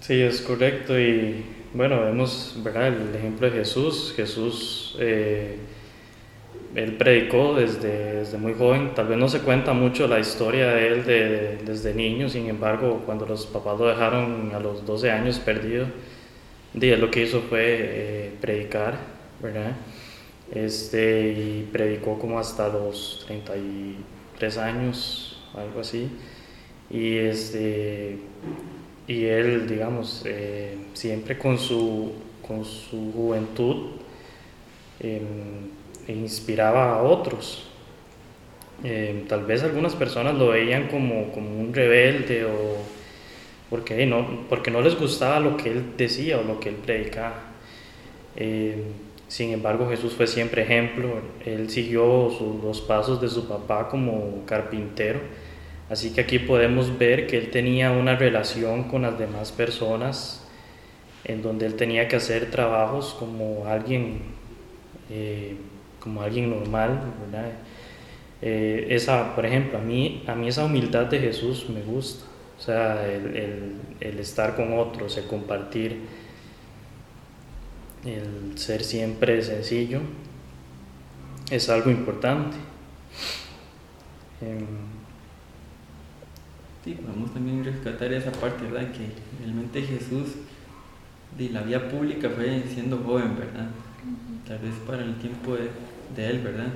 Sí, 0.00 0.20
es 0.20 0.40
correcto 0.42 0.98
y 0.98 1.44
bueno, 1.74 2.02
vemos 2.02 2.60
¿verdad? 2.62 2.88
el 2.88 3.14
ejemplo 3.14 3.48
de 3.48 3.58
Jesús. 3.58 4.12
Jesús, 4.14 4.96
eh, 4.98 5.56
él 6.74 6.96
predicó 6.96 7.54
desde, 7.54 8.16
desde, 8.16 8.38
muy 8.38 8.54
joven, 8.54 8.92
tal 8.94 9.08
vez 9.08 9.18
no 9.18 9.28
se 9.28 9.40
cuenta 9.40 9.72
mucho 9.72 10.08
la 10.08 10.18
historia 10.18 10.68
de 10.72 10.86
él 10.86 11.04
de, 11.04 11.58
desde 11.64 11.94
niño, 11.94 12.28
sin 12.28 12.48
embargo, 12.48 13.02
cuando 13.04 13.26
los 13.26 13.46
papás 13.46 13.78
lo 13.78 13.86
dejaron 13.86 14.52
a 14.54 14.60
los 14.60 14.86
12 14.86 15.10
años 15.10 15.38
perdido, 15.38 15.86
lo 16.74 17.10
que 17.10 17.22
hizo 17.22 17.42
fue 17.42 17.60
eh, 17.62 18.32
predicar, 18.40 18.96
¿verdad? 19.42 19.72
este, 20.52 21.32
y 21.32 21.68
predicó 21.72 22.18
como 22.18 22.38
hasta 22.38 22.68
los 22.68 23.24
33 23.26 24.58
años, 24.58 25.42
algo 25.54 25.80
así. 25.80 26.08
Y, 26.90 27.16
este, 27.16 28.18
y 29.06 29.24
él, 29.24 29.66
digamos, 29.66 30.22
eh, 30.26 30.76
siempre 30.92 31.38
con 31.38 31.58
su, 31.58 32.12
con 32.46 32.64
su 32.64 33.12
juventud 33.12 33.92
em, 35.00 35.70
inspiraba 36.08 36.94
a 36.96 37.02
otros. 37.02 37.68
Em, 38.84 39.26
tal 39.26 39.44
vez 39.44 39.62
algunas 39.62 39.94
personas 39.94 40.34
lo 40.34 40.48
veían 40.48 40.88
como, 40.88 41.30
como 41.32 41.60
un 41.60 41.72
rebelde 41.72 42.44
o, 42.44 42.76
porque 43.70 44.04
no, 44.06 44.46
porque 44.48 44.70
no 44.70 44.80
les 44.80 44.98
gustaba 44.98 45.40
lo 45.40 45.56
que 45.56 45.70
él 45.70 45.96
decía 45.96 46.38
o 46.38 46.42
lo 46.42 46.60
que 46.60 46.70
él 46.70 46.76
predicaba. 46.76 47.34
Eh, 48.36 48.82
sin 49.28 49.50
embargo, 49.50 49.88
Jesús 49.88 50.12
fue 50.12 50.26
siempre 50.26 50.62
ejemplo, 50.62 51.08
él 51.46 51.70
siguió 51.70 52.30
los 52.62 52.82
pasos 52.82 53.20
de 53.20 53.28
su 53.30 53.48
papá 53.48 53.88
como 53.88 54.44
carpintero, 54.44 55.20
así 55.88 56.12
que 56.12 56.20
aquí 56.20 56.38
podemos 56.38 56.98
ver 56.98 57.26
que 57.26 57.38
él 57.38 57.50
tenía 57.50 57.92
una 57.92 58.14
relación 58.14 58.84
con 58.84 59.02
las 59.02 59.18
demás 59.18 59.50
personas 59.50 60.46
en 61.24 61.40
donde 61.40 61.66
él 61.66 61.76
tenía 61.76 62.08
que 62.08 62.16
hacer 62.16 62.50
trabajos 62.50 63.16
como 63.18 63.66
alguien, 63.66 64.18
eh, 65.08 65.56
como 66.02 66.22
alguien 66.22 66.50
normal, 66.50 67.00
eh, 68.40 68.88
esa, 68.90 69.36
por 69.36 69.46
ejemplo, 69.46 69.78
a 69.78 69.80
mí, 69.80 70.24
a 70.26 70.34
mí 70.34 70.48
esa 70.48 70.64
humildad 70.64 71.06
de 71.06 71.20
Jesús 71.20 71.66
me 71.70 71.82
gusta. 71.82 72.24
O 72.58 72.60
sea, 72.60 73.06
el, 73.06 73.76
el, 74.00 74.18
estar 74.18 74.56
con 74.56 74.78
otros, 74.78 75.16
el 75.16 75.26
compartir, 75.26 76.00
el 78.04 78.58
ser 78.58 78.84
siempre 78.84 79.42
sencillo, 79.42 80.00
es 81.50 81.68
algo 81.68 81.90
importante. 81.90 82.56
Em, 84.40 84.66
sí, 86.84 86.94
podemos 86.94 87.32
también 87.32 87.64
rescatar 87.64 88.12
esa 88.12 88.32
parte, 88.32 88.64
¿verdad? 88.64 88.90
Que 88.92 89.06
realmente 89.42 89.82
Jesús 89.82 90.34
de 91.38 91.48
la 91.50 91.62
vía 91.62 91.88
pública 91.88 92.28
fue 92.30 92.62
siendo 92.72 92.98
joven, 92.98 93.36
¿verdad? 93.36 93.70
Tal 94.46 94.58
vez 94.58 94.74
para 94.86 95.02
el 95.02 95.16
tiempo 95.16 95.54
de, 95.54 95.70
de 96.14 96.30
él, 96.30 96.40
¿verdad? 96.40 96.68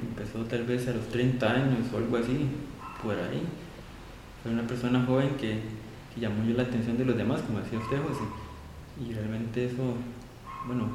Empezó 0.00 0.44
tal 0.44 0.64
vez 0.64 0.88
a 0.88 0.92
los 0.92 1.08
30 1.08 1.50
años 1.50 1.92
o 1.92 1.98
algo 1.98 2.16
así, 2.16 2.48
por 3.02 3.14
ahí 3.14 3.42
fue 4.42 4.52
una 4.52 4.66
persona 4.66 5.04
joven 5.06 5.30
que, 5.38 5.60
llamó 6.20 6.44
yo 6.44 6.54
la 6.54 6.64
atención 6.64 6.98
de 6.98 7.06
los 7.06 7.16
demás, 7.16 7.40
como 7.42 7.60
decía 7.60 7.78
usted, 7.78 7.96
José. 8.02 8.20
Y 9.00 9.14
realmente 9.14 9.64
eso, 9.64 9.94
bueno, 10.66 10.88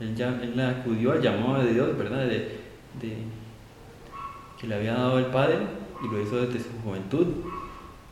él, 0.00 0.14
ya, 0.14 0.38
él 0.42 0.58
acudió 0.60 1.12
al 1.12 1.22
llamado 1.22 1.64
de 1.64 1.72
Dios, 1.72 1.96
¿verdad? 1.96 2.26
De, 2.26 2.58
que 4.60 4.66
le 4.66 4.74
había 4.74 4.94
dado 4.94 5.18
el 5.18 5.26
Padre 5.26 5.58
y 6.02 6.08
lo 6.12 6.20
hizo 6.20 6.44
desde 6.44 6.58
su 6.58 6.70
juventud. 6.84 7.26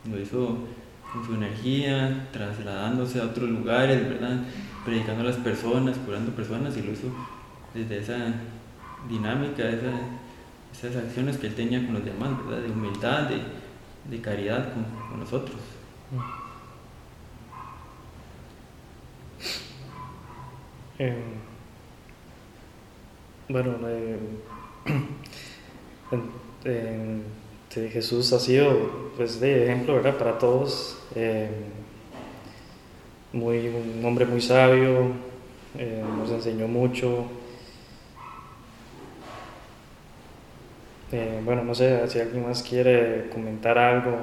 Lo 0.09 0.19
hizo 0.19 0.57
con 1.11 1.25
su 1.25 1.35
energía, 1.35 2.29
trasladándose 2.31 3.21
a 3.21 3.25
otros 3.25 3.49
lugares, 3.49 4.09
¿verdad? 4.09 4.39
Predicando 4.85 5.21
a 5.21 5.25
las 5.25 5.37
personas, 5.37 5.97
curando 5.99 6.31
personas 6.31 6.75
y 6.77 6.81
lo 6.81 6.93
hizo 6.93 7.09
desde 7.73 7.99
esa 7.99 8.33
dinámica, 9.09 9.63
esas 9.69 10.95
acciones 10.95 11.37
que 11.37 11.47
él 11.47 11.55
tenía 11.55 11.83
con 11.85 11.95
los 11.95 12.05
demás. 12.05 12.31
De 12.47 12.71
humildad, 12.71 13.29
de, 14.09 14.21
caridad 14.21 14.73
con, 14.73 15.19
nosotros. 15.19 15.57
Eh, 20.99 21.15
bueno, 23.49 23.75
Jesús 27.73 28.31
ha 28.33 28.39
sido 28.39 29.11
pues, 29.17 29.39
de 29.39 29.65
ejemplo 29.65 30.01
para 30.01 30.37
todos, 30.37 30.97
eh, 31.15 31.49
muy, 33.31 33.67
un 33.67 34.05
hombre 34.05 34.25
muy 34.25 34.41
sabio, 34.41 35.11
nos 36.17 36.29
enseñó 36.29 36.67
mucho, 36.67 37.25
Eh, 41.13 41.41
bueno, 41.45 41.63
no 41.63 41.75
sé 41.75 42.07
si 42.07 42.19
alguien 42.19 42.47
más 42.47 42.63
quiere 42.63 43.29
comentar 43.31 43.77
algo. 43.77 44.17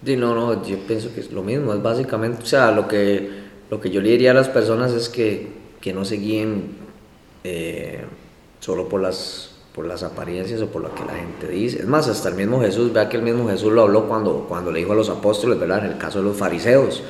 no, 0.00 0.34
no, 0.34 0.64
yo 0.64 0.78
pienso 0.86 1.12
que 1.12 1.18
es 1.18 1.32
lo 1.32 1.42
mismo, 1.42 1.74
es 1.74 1.82
básicamente, 1.82 2.44
o 2.44 2.46
sea, 2.46 2.70
lo 2.70 2.86
que, 2.86 3.28
lo 3.68 3.80
que 3.80 3.90
yo 3.90 4.00
le 4.00 4.10
diría 4.10 4.30
a 4.30 4.34
las 4.34 4.48
personas 4.48 4.92
es 4.92 5.08
que, 5.08 5.48
que 5.80 5.92
no 5.92 6.04
se 6.04 6.18
guíen 6.18 6.76
eh, 7.42 8.04
solo 8.60 8.88
por 8.88 9.00
las, 9.00 9.56
por 9.74 9.86
las 9.86 10.04
apariencias 10.04 10.62
o 10.62 10.68
por 10.68 10.82
lo 10.82 10.94
que 10.94 11.04
la 11.04 11.14
gente 11.14 11.48
dice. 11.48 11.80
Es 11.80 11.88
más, 11.88 12.06
hasta 12.06 12.28
el 12.28 12.36
mismo 12.36 12.60
Jesús, 12.60 12.92
vea 12.92 13.08
que 13.08 13.16
el 13.16 13.24
mismo 13.24 13.48
Jesús 13.48 13.72
lo 13.72 13.82
habló 13.82 14.06
cuando, 14.06 14.46
cuando 14.48 14.70
le 14.70 14.78
dijo 14.78 14.92
a 14.92 14.96
los 14.96 15.08
apóstoles, 15.08 15.58
¿verdad? 15.58 15.84
En 15.84 15.92
el 15.92 15.98
caso 15.98 16.20
de 16.20 16.26
los 16.26 16.36
fariseos, 16.36 17.02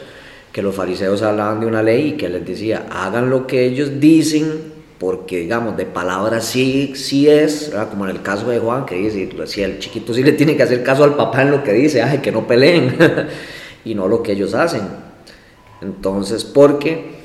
que 0.50 0.62
los 0.62 0.75
fariseos 0.75 1.20
hablaban 1.20 1.61
de 1.61 1.66
una 1.66 1.82
ley 1.82 2.08
y 2.08 2.16
que 2.16 2.30
les 2.30 2.46
decía, 2.46 2.87
hagan 2.90 3.28
lo 3.28 3.46
que 3.46 3.66
ellos 3.66 4.00
dicen 4.00 4.72
porque 5.02 5.40
digamos, 5.40 5.76
de 5.76 5.85
palabras 5.85 6.44
sí, 6.44 6.92
sí 6.94 7.28
es, 7.28 7.73
como 7.90 8.04
en 8.04 8.12
el 8.12 8.23
caso 8.23 8.49
de 8.49 8.61
Juan, 8.61 8.87
que 8.87 8.94
dice, 8.94 9.28
si 9.47 9.61
el 9.61 9.80
chiquito 9.80 10.14
sí 10.14 10.23
le 10.23 10.30
tiene 10.30 10.56
que 10.56 10.62
hacer 10.62 10.85
caso 10.85 11.02
al 11.02 11.16
papá 11.16 11.42
en 11.42 11.50
lo 11.50 11.64
que 11.64 11.73
dice, 11.73 12.02
ay, 12.02 12.18
que 12.18 12.30
no 12.30 12.47
peleen, 12.47 12.97
y 13.85 13.97
no 13.97 14.06
lo 14.06 14.23
que 14.23 14.30
ellos 14.30 14.54
hacen. 14.54 14.82
Entonces, 15.80 16.44
porque 16.44 17.16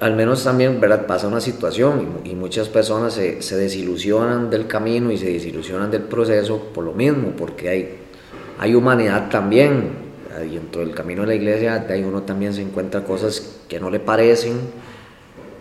al 0.00 0.16
menos 0.16 0.44
también, 0.44 0.80
¿verdad? 0.80 1.06
Pasa 1.06 1.28
una 1.28 1.42
situación 1.42 2.22
y, 2.24 2.34
muchas 2.34 2.70
personas 2.70 3.12
se, 3.12 3.42
se, 3.42 3.58
desilusionan 3.58 4.48
del 4.48 4.66
camino 4.66 5.12
y 5.12 5.18
se 5.18 5.26
desilusionan 5.26 5.90
del 5.90 6.04
proceso 6.04 6.70
por 6.72 6.84
lo 6.84 6.94
mismo, 6.94 7.34
porque 7.36 7.68
hay, 7.68 7.98
hay 8.58 8.74
humanidad 8.74 9.28
también, 9.28 9.90
y 10.42 10.54
dentro 10.54 10.80
del 10.80 10.94
camino 10.94 11.20
de 11.20 11.28
la 11.28 11.34
iglesia, 11.34 11.86
ahí 11.86 12.02
uno 12.02 12.22
también 12.22 12.54
se 12.54 12.62
encuentra 12.62 13.04
cosas 13.04 13.58
que 13.68 13.78
no 13.78 13.90
le 13.90 14.00
parecen, 14.00 14.56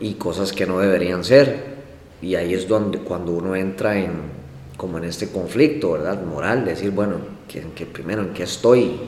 y 0.01 0.15
cosas 0.15 0.51
que 0.51 0.65
no 0.65 0.79
deberían 0.79 1.24
ser. 1.24 1.72
Y 2.22 2.36
ahí 2.36 2.53
es 2.53 2.67
donde 2.67 3.00
cuando 3.00 3.31
uno 3.31 3.55
entra 3.55 3.98
en 3.98 4.41
como 4.81 4.98
en 4.98 5.03
este 5.03 5.27
conflicto, 5.27 5.91
¿verdad? 5.91 6.24
Moral, 6.24 6.65
decir, 6.65 6.89
bueno, 6.89 7.17
que, 7.48 7.62
que 7.75 7.86
primero 7.86 8.24
en 8.24 8.29
qué 8.29 8.41
estoy, 8.41 9.00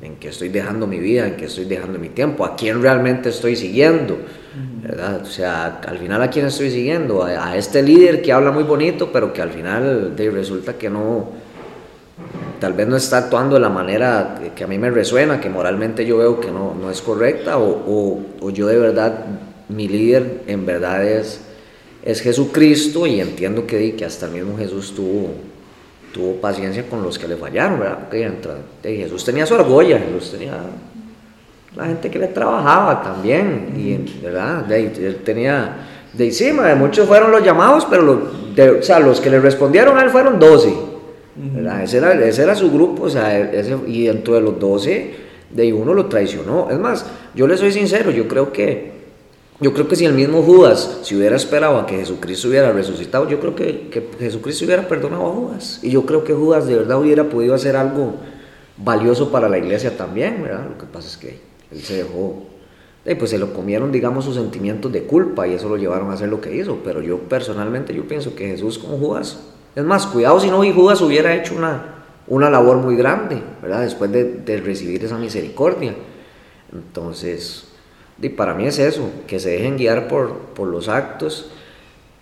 en, 0.00 0.16
qué 0.16 0.28
estoy 0.28 0.48
dejando 0.48 0.86
mi 0.86 0.98
vida, 0.98 1.26
en 1.26 1.36
qué 1.36 1.44
estoy 1.44 1.66
dejando 1.66 1.98
mi 1.98 2.08
tiempo, 2.08 2.42
a 2.42 2.56
quién 2.56 2.80
realmente 2.80 3.28
estoy 3.28 3.54
siguiendo, 3.54 4.16
¿verdad? 4.82 5.20
O 5.20 5.26
sea, 5.26 5.80
al 5.86 5.98
final 5.98 6.22
a 6.22 6.30
quién 6.30 6.46
estoy 6.46 6.70
siguiendo, 6.70 7.22
a, 7.22 7.54
este 7.54 7.82
líder 7.82 8.22
que 8.22 8.32
habla 8.32 8.50
muy 8.50 8.62
bonito, 8.62 9.10
pero 9.12 9.30
que 9.30 9.42
al 9.42 9.50
final 9.50 10.16
de, 10.16 10.30
resulta 10.30 10.72
que 10.72 10.88
no, 10.88 11.32
tal 12.58 12.72
vez 12.72 12.88
no 12.88 12.96
está 12.96 13.18
actuando 13.18 13.56
de 13.56 13.60
la 13.60 13.68
manera 13.68 14.40
que, 14.56 14.64
a 14.64 14.66
mí 14.66 14.78
me 14.78 14.90
resuena, 14.90 15.38
que 15.38 15.50
moralmente 15.50 16.06
yo 16.06 16.16
veo 16.16 16.40
que 16.40 16.50
no, 16.50 16.74
no 16.74 16.90
es 16.90 17.02
correcta, 17.02 17.58
o, 17.58 17.68
o, 17.68 18.22
o 18.40 18.48
yo 18.48 18.68
de 18.68 18.78
verdad 18.78 19.26
mi 19.68 19.88
líder 19.88 20.42
en 20.46 20.66
verdad 20.66 21.04
es, 21.04 21.40
es 22.02 22.20
Jesucristo 22.20 23.06
y 23.06 23.20
entiendo 23.20 23.66
que, 23.66 23.94
que 23.94 24.04
hasta 24.04 24.26
el 24.26 24.32
mismo 24.32 24.56
Jesús 24.58 24.94
tuvo, 24.94 25.30
tuvo 26.12 26.34
paciencia 26.36 26.84
con 26.88 27.02
los 27.02 27.18
que 27.18 27.26
le 27.26 27.36
fallaron, 27.36 27.80
¿verdad? 27.80 27.98
Porque 28.10 28.96
Jesús 28.96 29.24
tenía 29.24 29.46
su 29.46 29.54
argolla, 29.54 29.98
Jesús 29.98 30.32
tenía 30.32 30.58
la 31.74 31.86
gente 31.86 32.10
que 32.10 32.18
le 32.18 32.28
trabajaba 32.28 33.02
también, 33.02 33.74
y, 33.76 34.22
¿verdad? 34.22 34.70
él 34.70 35.20
tenía, 35.24 35.76
de 36.12 36.26
encima, 36.26 36.68
de 36.68 36.76
muchos 36.76 37.08
fueron 37.08 37.32
los 37.32 37.42
llamados, 37.42 37.86
pero 37.90 38.02
los, 38.02 38.78
o 38.78 38.82
sea, 38.82 39.00
los 39.00 39.20
que 39.20 39.30
le 39.30 39.40
respondieron 39.40 39.98
a 39.98 40.02
él 40.02 40.10
fueron 40.10 40.38
12, 40.38 40.74
¿verdad? 41.36 41.82
Ese 41.82 41.96
era, 41.96 42.12
ese 42.12 42.42
era 42.42 42.54
su 42.54 42.70
grupo, 42.70 43.04
o 43.04 43.10
sea, 43.10 43.36
ese, 43.38 43.76
y 43.88 44.04
dentro 44.06 44.34
de 44.34 44.40
los 44.42 44.60
12, 44.60 45.14
de 45.50 45.72
uno 45.72 45.94
lo 45.94 46.06
traicionó. 46.06 46.68
Es 46.70 46.78
más, 46.78 47.06
yo 47.34 47.46
le 47.46 47.56
soy 47.56 47.72
sincero, 47.72 48.10
yo 48.10 48.28
creo 48.28 48.52
que 48.52 48.93
yo 49.60 49.72
creo 49.72 49.86
que 49.86 49.96
si 49.96 50.04
el 50.04 50.14
mismo 50.14 50.42
Judas 50.42 50.98
se 51.02 51.16
hubiera 51.16 51.36
esperado 51.36 51.78
a 51.78 51.86
que 51.86 51.96
Jesucristo 51.96 52.48
hubiera 52.48 52.72
resucitado, 52.72 53.28
yo 53.28 53.38
creo 53.38 53.54
que, 53.54 53.88
que, 53.88 54.08
Jesucristo 54.18 54.64
hubiera 54.64 54.88
perdonado 54.88 55.26
a 55.26 55.32
Judas. 55.32 55.78
Y 55.82 55.90
yo 55.90 56.04
creo 56.04 56.24
que 56.24 56.32
Judas 56.32 56.66
de 56.66 56.76
verdad 56.76 57.00
hubiera 57.00 57.28
podido 57.28 57.54
hacer 57.54 57.76
algo 57.76 58.14
valioso 58.76 59.30
para 59.30 59.48
la 59.48 59.58
iglesia 59.58 59.96
también, 59.96 60.42
¿verdad? 60.42 60.66
Lo 60.70 60.78
que 60.78 60.86
pasa 60.86 61.08
es 61.08 61.16
que 61.16 61.40
él 61.70 61.80
se 61.80 61.98
dejó, 61.98 62.42
y 63.06 63.14
pues 63.14 63.30
se 63.30 63.38
lo 63.38 63.52
comieron, 63.52 63.92
digamos, 63.92 64.24
sus 64.24 64.34
sentimientos 64.34 64.90
de 64.90 65.04
culpa 65.04 65.46
y 65.46 65.52
eso 65.52 65.68
lo 65.68 65.76
llevaron 65.76 66.10
a 66.10 66.14
hacer 66.14 66.28
lo 66.28 66.40
que 66.40 66.54
hizo. 66.56 66.78
Pero 66.82 67.00
yo 67.02 67.18
personalmente 67.20 67.94
yo 67.94 68.08
pienso 68.08 68.34
que 68.34 68.48
Jesús 68.48 68.78
como 68.78 68.98
Judas, 68.98 69.38
es 69.76 69.84
más, 69.84 70.06
cuidado 70.06 70.40
si 70.40 70.50
no 70.50 70.64
y 70.64 70.72
Judas 70.72 71.00
hubiera 71.02 71.34
hecho 71.34 71.54
una, 71.54 72.06
una 72.26 72.50
labor 72.50 72.78
muy 72.78 72.96
grande, 72.96 73.40
¿verdad? 73.62 73.82
Después 73.82 74.10
de, 74.10 74.24
de 74.24 74.56
recibir 74.56 75.04
esa 75.04 75.18
misericordia. 75.18 75.94
Entonces, 76.72 77.68
y 78.20 78.28
para 78.28 78.54
mí 78.54 78.66
es 78.66 78.78
eso, 78.78 79.10
que 79.26 79.40
se 79.40 79.50
dejen 79.50 79.76
guiar 79.76 80.08
por, 80.08 80.32
por 80.54 80.68
los 80.68 80.88
actos 80.88 81.50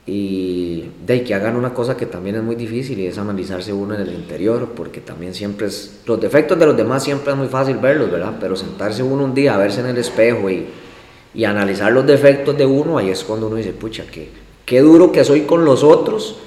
y 0.04 0.90
de 1.06 1.22
que 1.22 1.34
hagan 1.34 1.54
una 1.54 1.74
cosa 1.74 1.96
que 1.96 2.06
también 2.06 2.36
es 2.36 2.42
muy 2.42 2.56
difícil 2.56 2.98
y 2.98 3.06
es 3.06 3.18
analizarse 3.18 3.72
uno 3.72 3.94
en 3.94 4.00
el 4.00 4.12
interior, 4.12 4.70
porque 4.74 5.00
también 5.00 5.32
siempre 5.32 5.68
es, 5.68 6.00
los 6.06 6.20
defectos 6.20 6.58
de 6.58 6.66
los 6.66 6.76
demás 6.76 7.04
siempre 7.04 7.32
es 7.32 7.38
muy 7.38 7.48
fácil 7.48 7.76
verlos, 7.76 8.10
¿verdad? 8.10 8.34
Pero 8.40 8.56
sentarse 8.56 9.02
uno 9.02 9.24
un 9.24 9.34
día 9.34 9.54
a 9.54 9.58
verse 9.58 9.80
en 9.80 9.86
el 9.86 9.98
espejo 9.98 10.50
y, 10.50 10.66
y 11.34 11.44
analizar 11.44 11.92
los 11.92 12.06
defectos 12.06 12.56
de 12.56 12.66
uno, 12.66 12.98
ahí 12.98 13.10
es 13.10 13.22
cuando 13.22 13.46
uno 13.46 13.56
dice, 13.56 13.72
pucha, 13.72 14.04
qué, 14.10 14.28
qué 14.64 14.80
duro 14.80 15.12
que 15.12 15.24
soy 15.24 15.42
con 15.42 15.64
los 15.64 15.84
otros, 15.84 16.38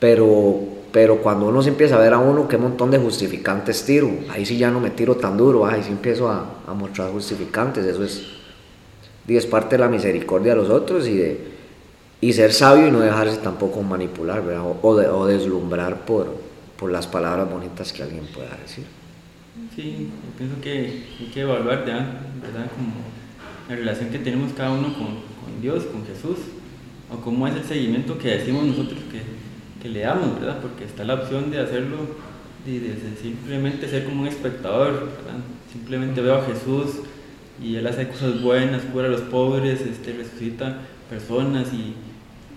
pero, 0.00 0.58
pero 0.90 1.18
cuando 1.18 1.46
uno 1.46 1.62
se 1.62 1.68
empieza 1.68 1.94
a 1.94 2.00
ver 2.00 2.14
a 2.14 2.18
uno, 2.18 2.48
qué 2.48 2.58
montón 2.58 2.90
de 2.90 2.98
justificantes 2.98 3.84
tiro, 3.84 4.10
ahí 4.30 4.44
sí 4.44 4.56
ya 4.56 4.70
no 4.70 4.80
me 4.80 4.90
tiro 4.90 5.14
tan 5.14 5.36
duro, 5.36 5.64
ahí 5.64 5.82
sí 5.84 5.92
empiezo 5.92 6.28
a, 6.28 6.62
a 6.66 6.74
mostrar 6.74 7.12
justificantes, 7.12 7.84
eso 7.86 8.02
es 8.02 8.39
y 9.30 9.36
es 9.36 9.46
parte 9.46 9.76
de 9.76 9.82
la 9.82 9.88
misericordia 9.88 10.56
de 10.56 10.60
los 10.60 10.70
otros 10.70 11.06
y 11.06 11.16
de 11.16 11.38
y 12.20 12.32
ser 12.32 12.52
sabio 12.52 12.88
y 12.88 12.90
no 12.90 12.98
dejarse 12.98 13.36
tampoco 13.36 13.80
manipular 13.80 14.40
o, 14.40 14.78
o, 14.82 15.26
deslumbrar 15.26 16.04
por, 16.04 16.36
por 16.76 16.90
las 16.90 17.06
palabras 17.06 17.48
bonitas 17.48 17.92
que 17.92 18.02
alguien 18.02 18.26
pueda 18.34 18.50
decir. 18.60 18.84
Sí, 19.74 20.08
yo 20.10 20.36
pienso 20.36 20.60
que 20.60 20.70
hay 21.20 21.30
que 21.32 21.42
evaluar, 21.42 21.84
¿verdad? 21.84 22.70
Como 22.74 22.92
la 23.68 23.76
relación 23.76 24.10
que 24.10 24.18
tenemos 24.18 24.52
cada 24.52 24.72
uno 24.72 24.92
con, 24.94 25.06
con 25.06 25.62
Dios, 25.62 25.84
con 25.84 26.04
Jesús, 26.04 26.38
o 27.08 27.20
cómo 27.22 27.46
es 27.46 27.54
el 27.54 27.64
seguimiento 27.64 28.18
que 28.18 28.36
decimos 28.36 28.64
nosotros 28.64 28.98
que, 29.12 29.22
que 29.80 29.88
le 29.88 30.00
damos, 30.00 30.40
¿verdad? 30.40 30.58
Porque 30.60 30.84
está 30.84 31.04
la 31.04 31.14
opción 31.14 31.52
de 31.52 31.60
hacerlo, 31.60 31.98
de, 32.66 32.80
de 32.80 33.16
simplemente 33.22 33.88
ser 33.88 34.04
como 34.04 34.22
un 34.22 34.28
espectador, 34.28 34.92
¿verdad? 34.92 35.38
Simplemente 35.72 36.20
veo 36.20 36.34
a 36.34 36.44
Jesús 36.44 36.96
y 37.62 37.76
Él 37.76 37.86
hace 37.86 38.08
cosas 38.08 38.40
buenas, 38.40 38.82
cura 38.84 39.06
a 39.06 39.10
los 39.10 39.22
pobres, 39.22 39.80
este, 39.82 40.12
resucita 40.14 40.78
personas 41.10 41.72
y, 41.72 41.94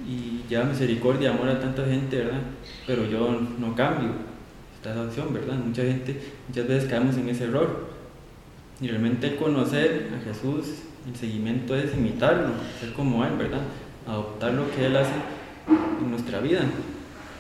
y 0.10 0.44
lleva 0.48 0.66
misericordia, 0.66 1.32
amor 1.32 1.50
a 1.50 1.60
tanta 1.60 1.86
gente, 1.86 2.18
¿verdad? 2.18 2.42
Pero 2.86 3.06
yo 3.06 3.40
no 3.60 3.76
cambio. 3.76 4.12
Está 4.76 4.92
esa 4.92 5.04
opción, 5.04 5.34
¿verdad? 5.34 5.56
Mucha 5.56 5.82
gente, 5.84 6.20
muchas 6.48 6.68
veces 6.68 6.90
caemos 6.90 7.18
en 7.18 7.30
ese 7.30 7.46
error. 7.46 7.88
Y 8.82 8.88
realmente 8.88 9.36
conocer 9.36 10.10
a 10.16 10.24
Jesús, 10.24 10.84
el 11.08 11.16
seguimiento 11.16 11.76
es 11.76 11.94
imitarlo, 11.96 12.50
ser 12.80 12.94
como 12.94 13.24
Él, 13.26 13.34
¿verdad? 13.38 13.62
Adoptar 14.08 14.54
lo 14.54 14.70
que 14.72 14.86
Él 14.86 14.96
hace 14.96 15.14
en 16.02 16.12
nuestra 16.12 16.40
vida, 16.40 16.62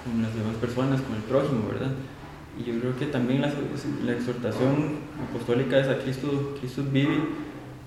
con 0.03 0.21
las 0.21 0.33
demás 0.35 0.55
personas, 0.59 1.01
con 1.01 1.15
el 1.15 1.23
prójimo, 1.23 1.67
¿verdad? 1.71 1.91
Y 2.59 2.63
yo 2.63 2.79
creo 2.79 2.97
que 2.97 3.07
también 3.07 3.41
la, 3.41 3.51
la 4.05 4.11
exhortación 4.13 4.99
apostólica 5.27 5.77
de 5.77 5.97
Cristo, 5.97 6.55
Cristo 6.59 6.83
vive, 6.91 7.17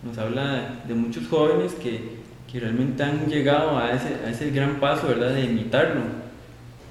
nos 0.06 0.18
habla 0.18 0.82
de 0.86 0.94
muchos 0.94 1.26
jóvenes 1.28 1.74
que, 1.74 2.00
que 2.50 2.60
realmente 2.60 3.02
han 3.02 3.26
llegado 3.26 3.76
a 3.78 3.90
ese, 3.92 4.14
a 4.24 4.30
ese 4.30 4.50
gran 4.50 4.78
paso, 4.78 5.08
¿verdad?, 5.08 5.34
de 5.34 5.44
imitarlo. 5.44 6.02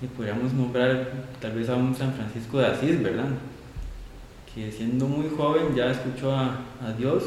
Y 0.01 0.07
podríamos 0.07 0.53
nombrar 0.53 1.07
tal 1.39 1.53
vez 1.53 1.69
a 1.69 1.75
un 1.75 1.95
San 1.95 2.13
Francisco 2.13 2.59
de 2.59 2.67
Asís, 2.67 3.01
¿verdad? 3.01 3.29
Que 4.53 4.71
siendo 4.71 5.07
muy 5.07 5.29
joven 5.35 5.75
ya 5.75 5.91
escuchó 5.91 6.35
a, 6.35 6.59
a 6.81 6.91
Dios 6.97 7.23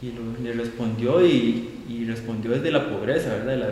y 0.00 0.12
le 0.42 0.52
respondió 0.52 1.24
y, 1.24 1.84
y, 1.88 2.04
respondió 2.04 2.52
desde 2.52 2.70
la 2.70 2.88
pobreza, 2.88 3.30
¿verdad? 3.30 3.52
De 3.52 3.56
la 3.56 3.68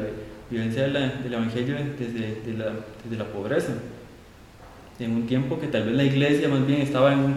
vivencia 0.51 0.83
de 0.83 0.89
la, 0.89 1.01
del 1.23 1.35
Evangelio 1.35 1.77
desde, 1.99 2.41
de 2.45 2.59
la, 2.59 2.73
desde 3.05 3.17
la 3.17 3.25
pobreza. 3.25 3.75
En 4.99 5.11
un 5.13 5.27
tiempo 5.27 5.61
que 5.61 5.67
tal 5.67 5.85
vez 5.85 5.95
la 5.95 6.05
iglesia 6.05 6.49
más 6.49 6.67
bien 6.67 6.81
estaba 6.81 7.13
en, 7.13 7.35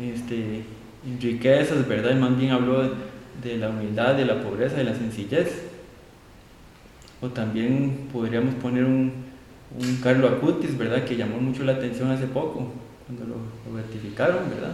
este, 0.00 0.64
en 1.06 1.20
riquezas, 1.20 1.86
¿verdad? 1.86 2.12
Y 2.12 2.20
más 2.20 2.36
bien 2.38 2.52
habló 2.52 2.82
de, 2.82 2.90
de 3.42 3.56
la 3.58 3.70
humildad, 3.70 4.14
de 4.14 4.24
la 4.24 4.42
pobreza, 4.42 4.76
de 4.76 4.84
la 4.84 4.94
sencillez. 4.94 5.62
O 7.20 7.28
también 7.28 8.08
podríamos 8.12 8.54
poner 8.56 8.84
un, 8.84 9.12
un 9.78 9.96
Carlo 10.02 10.28
Acutis, 10.28 10.76
¿verdad? 10.76 11.04
Que 11.04 11.16
llamó 11.16 11.38
mucho 11.38 11.64
la 11.64 11.72
atención 11.72 12.10
hace 12.10 12.26
poco, 12.26 12.72
cuando 13.06 13.24
lo, 13.24 13.36
lo 13.70 13.76
¿verdad? 13.76 14.72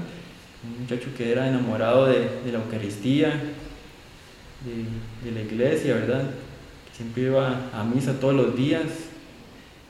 Un 0.65 0.83
muchacho 0.83 1.09
que 1.17 1.31
era 1.31 1.49
enamorado 1.49 2.07
de, 2.07 2.29
la 2.51 2.59
Eucaristía, 2.59 3.29
de, 4.65 5.31
la 5.31 5.41
iglesia, 5.41 5.95
¿verdad? 5.95 6.23
Que 6.89 6.97
siempre 6.97 7.25
iba 7.25 7.71
a 7.73 7.85
misa 7.85 8.19
todos 8.19 8.35
los 8.35 8.57
días 8.57 8.87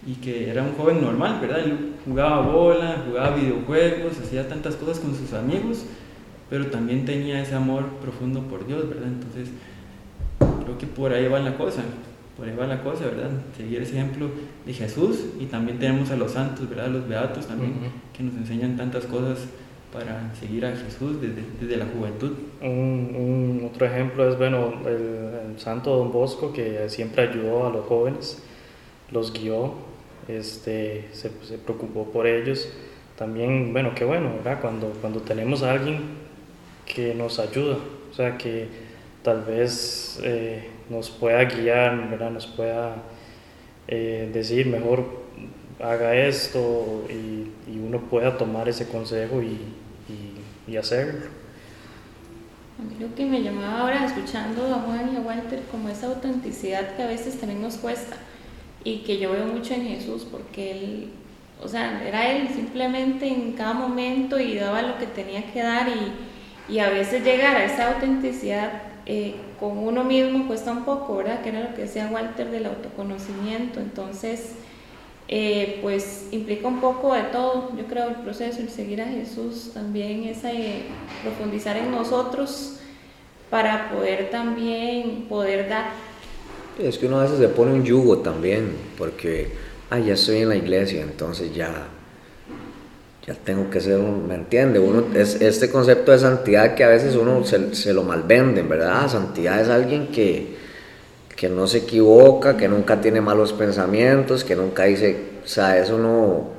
y 0.07 0.14
que 0.14 0.50
era 0.50 0.62
un 0.62 0.74
joven 0.74 1.00
normal, 1.00 1.38
¿verdad? 1.40 1.64
Jugaba 2.04 2.42
bola, 2.42 3.02
jugaba 3.07 3.37
videojuegos, 3.37 4.18
hacía 4.18 4.48
tantas 4.48 4.76
cosas 4.76 5.00
con 5.00 5.16
sus 5.16 5.33
amigos, 5.33 5.85
pero 6.50 6.66
también 6.66 7.04
tenía 7.04 7.40
ese 7.42 7.54
amor 7.54 7.84
profundo 8.00 8.42
por 8.42 8.66
Dios, 8.66 8.88
¿verdad? 8.88 9.08
Entonces, 9.08 9.48
creo 10.64 10.78
que 10.78 10.87
por 10.87 11.12
ahí 11.12 11.28
va 11.28 11.38
la 11.40 11.56
cosa, 11.56 11.82
por 12.37 12.48
ahí 12.48 12.56
va 12.56 12.66
la 12.66 12.82
cosa, 12.82 13.06
¿verdad? 13.06 13.30
Seguir 13.56 13.82
ese 13.82 13.96
ejemplo 13.96 14.30
de 14.64 14.72
Jesús 14.72 15.26
y 15.40 15.46
también 15.46 15.78
tenemos 15.78 16.11
a 16.11 16.16
los 16.16 16.32
santos, 16.32 16.68
¿verdad? 16.68 16.88
Los 16.88 17.08
beatos 17.08 17.46
también, 17.46 17.72
uh 17.72 17.74
-huh. 17.74 18.16
que 18.16 18.22
nos 18.22 18.34
enseñan 18.34 18.76
tantas 18.76 19.04
cosas 19.06 19.38
para 19.92 20.34
seguir 20.34 20.64
a 20.66 20.76
Jesús 20.76 21.20
desde, 21.20 21.42
desde 21.61 21.76
la 21.76 21.87
juventud. 21.87 22.32
Un, 22.61 23.14
un, 23.61 23.70
otro 23.72 23.87
ejemplo 23.87 24.28
es, 24.28 24.37
bueno, 24.37 24.74
el, 24.87 25.52
el, 25.52 25.58
santo 25.58 25.96
Don 25.96 26.12
Bosco, 26.12 26.52
que 26.52 26.88
siempre 26.88 27.22
ayudó 27.22 27.66
a 27.66 27.70
los 27.70 27.87
jóvenes, 27.87 28.42
los 29.11 29.32
guió, 29.32 29.72
este, 30.28 31.08
se, 31.12 31.30
se 31.42 31.58
preocupó 31.58 32.04
por 32.11 32.26
ellos. 32.26 32.68
También, 33.16 33.72
bueno, 33.72 33.92
qué 33.94 34.04
bueno, 34.04 34.30
¿verdad? 34.37 34.61
Cuando, 34.61 34.88
cuando 35.00 35.20
tenemos 35.20 35.62
a 35.62 35.72
alguien 35.72 36.27
que 36.88 37.14
nos 37.14 37.38
ayuda, 37.38 37.77
o 38.11 38.14
sea, 38.14 38.37
que 38.38 38.66
tal 39.22 39.42
vez 39.42 40.18
eh, 40.24 40.68
nos 40.88 41.11
pueda 41.11 41.44
guiar, 41.44 42.11
¿verdad? 42.11 42.31
nos 42.31 42.46
pueda 42.46 42.96
eh, 43.87 44.31
decir 44.33 44.66
mejor 44.66 45.05
haga 45.81 46.16
esto 46.16 47.05
y, 47.09 47.70
y, 47.70 47.79
uno 47.79 48.01
pueda 48.01 48.37
tomar 48.37 48.68
ese 48.68 48.88
consejo 48.88 49.40
y, 49.42 49.59
y, 50.09 50.72
y 50.72 50.77
hacerlo. 50.77 51.27
Lo 52.98 53.14
que 53.14 53.24
me 53.24 53.42
llamaba 53.42 53.81
ahora 53.81 54.05
escuchando 54.05 54.74
a 54.74 54.81
Juan 54.81 55.12
y 55.12 55.16
a 55.16 55.20
Walter 55.20 55.62
como 55.70 55.88
esa 55.88 56.09
autenticidad 56.09 56.96
que 56.96 57.03
a 57.03 57.07
veces 57.07 57.38
también 57.38 57.62
nos 57.62 57.77
cuesta 57.77 58.16
y 58.85 58.98
que 58.98 59.18
yo 59.18 59.33
veo 59.33 59.46
mucho 59.46 59.74
en 59.74 59.87
Jesús 59.87 60.27
porque 60.31 60.70
él, 60.72 61.11
o 61.62 61.68
sea, 61.68 62.07
era 62.07 62.31
él 62.31 62.48
simplemente 62.48 63.29
en 63.29 63.53
cada 63.53 63.74
momento 63.74 64.38
y 64.38 64.57
daba 64.57 64.83
lo 64.83 64.98
que 64.98 65.07
tenía 65.07 65.53
que 65.53 65.62
dar 65.62 65.88
y 65.88 66.27
y 66.68 66.81
a 66.81 66.90
veces 66.90 67.24
llegar 67.24 67.57
a 67.57 67.64
esa 67.64 67.94
autenticidad 67.94 68.83
eh, 69.07 69.35
con 69.59 69.78
uno 69.78 70.04
mismo 70.04 70.46
cuesta 70.46 70.70
un 70.70 70.85
poco, 70.85 71.16
¿verdad? 71.16 71.42
Que 71.42 71.48
era 71.48 71.61
lo 71.61 71.74
que 71.74 71.83
decía 71.83 72.11
Walter 72.12 72.50
del 72.50 72.66
autoconocimiento. 72.66 73.81
Entonces, 73.81 74.52
eh, 75.28 75.78
pues 75.81 76.28
implica 76.31 76.68
un 76.68 76.81
poco 76.81 77.14
de 77.14 77.22
todo, 77.22 77.72
yo 77.76 77.85
creo, 77.87 78.09
el 78.09 78.16
proceso, 78.16 78.61
el 78.61 78.68
seguir 78.68 79.00
a 79.00 79.07
Jesús 79.07 79.70
también 79.72 80.24
es 80.24 80.44
eh, 80.44 80.83
profundizar 81.22 81.76
en 81.78 81.90
nosotros 81.90 82.81
para 83.50 83.90
poder 83.90 84.28
también 84.31 85.24
poder 85.28 85.68
dar. 85.68 85.92
Es 86.78 86.98
que 86.98 87.07
uno 87.07 87.18
a 87.18 87.22
veces 87.22 87.38
se 87.38 87.48
pone 87.48 87.72
un 87.72 87.85
yugo 87.85 88.18
también, 88.18 88.76
porque, 88.98 89.52
ah, 89.90 89.98
ya 89.98 90.14
estoy 90.14 90.42
en 90.42 90.50
la 90.50 90.57
iglesia, 90.57 91.02
entonces 91.02 91.54
ya 91.54 91.88
ya 93.28 93.34
tengo 93.34 93.68
que 93.68 93.78
ser 93.78 93.98
un, 93.98 94.26
¿me 94.26 94.34
entiende? 94.36 94.78
Uno, 94.78 95.04
es 95.14 95.34
este 95.42 95.70
concepto 95.70 96.12
de 96.12 96.18
santidad 96.18 96.74
que 96.74 96.82
a 96.82 96.88
veces 96.88 97.14
uno 97.14 97.44
se, 97.44 97.74
se 97.74 97.92
lo 97.92 98.02
malvende, 98.02 98.62
¿verdad? 98.62 99.06
Santidad 99.06 99.60
es 99.60 99.68
alguien 99.68 100.06
que, 100.06 100.56
que 101.36 101.50
no 101.50 101.66
se 101.66 101.78
equivoca, 101.78 102.56
que 102.56 102.68
nunca 102.68 103.02
tiene 103.02 103.20
malos 103.20 103.52
pensamientos, 103.52 104.44
que 104.44 104.56
nunca 104.56 104.84
dice, 104.84 105.14
o 105.44 105.46
sea, 105.46 105.76
eso 105.76 105.98
no, 105.98 106.52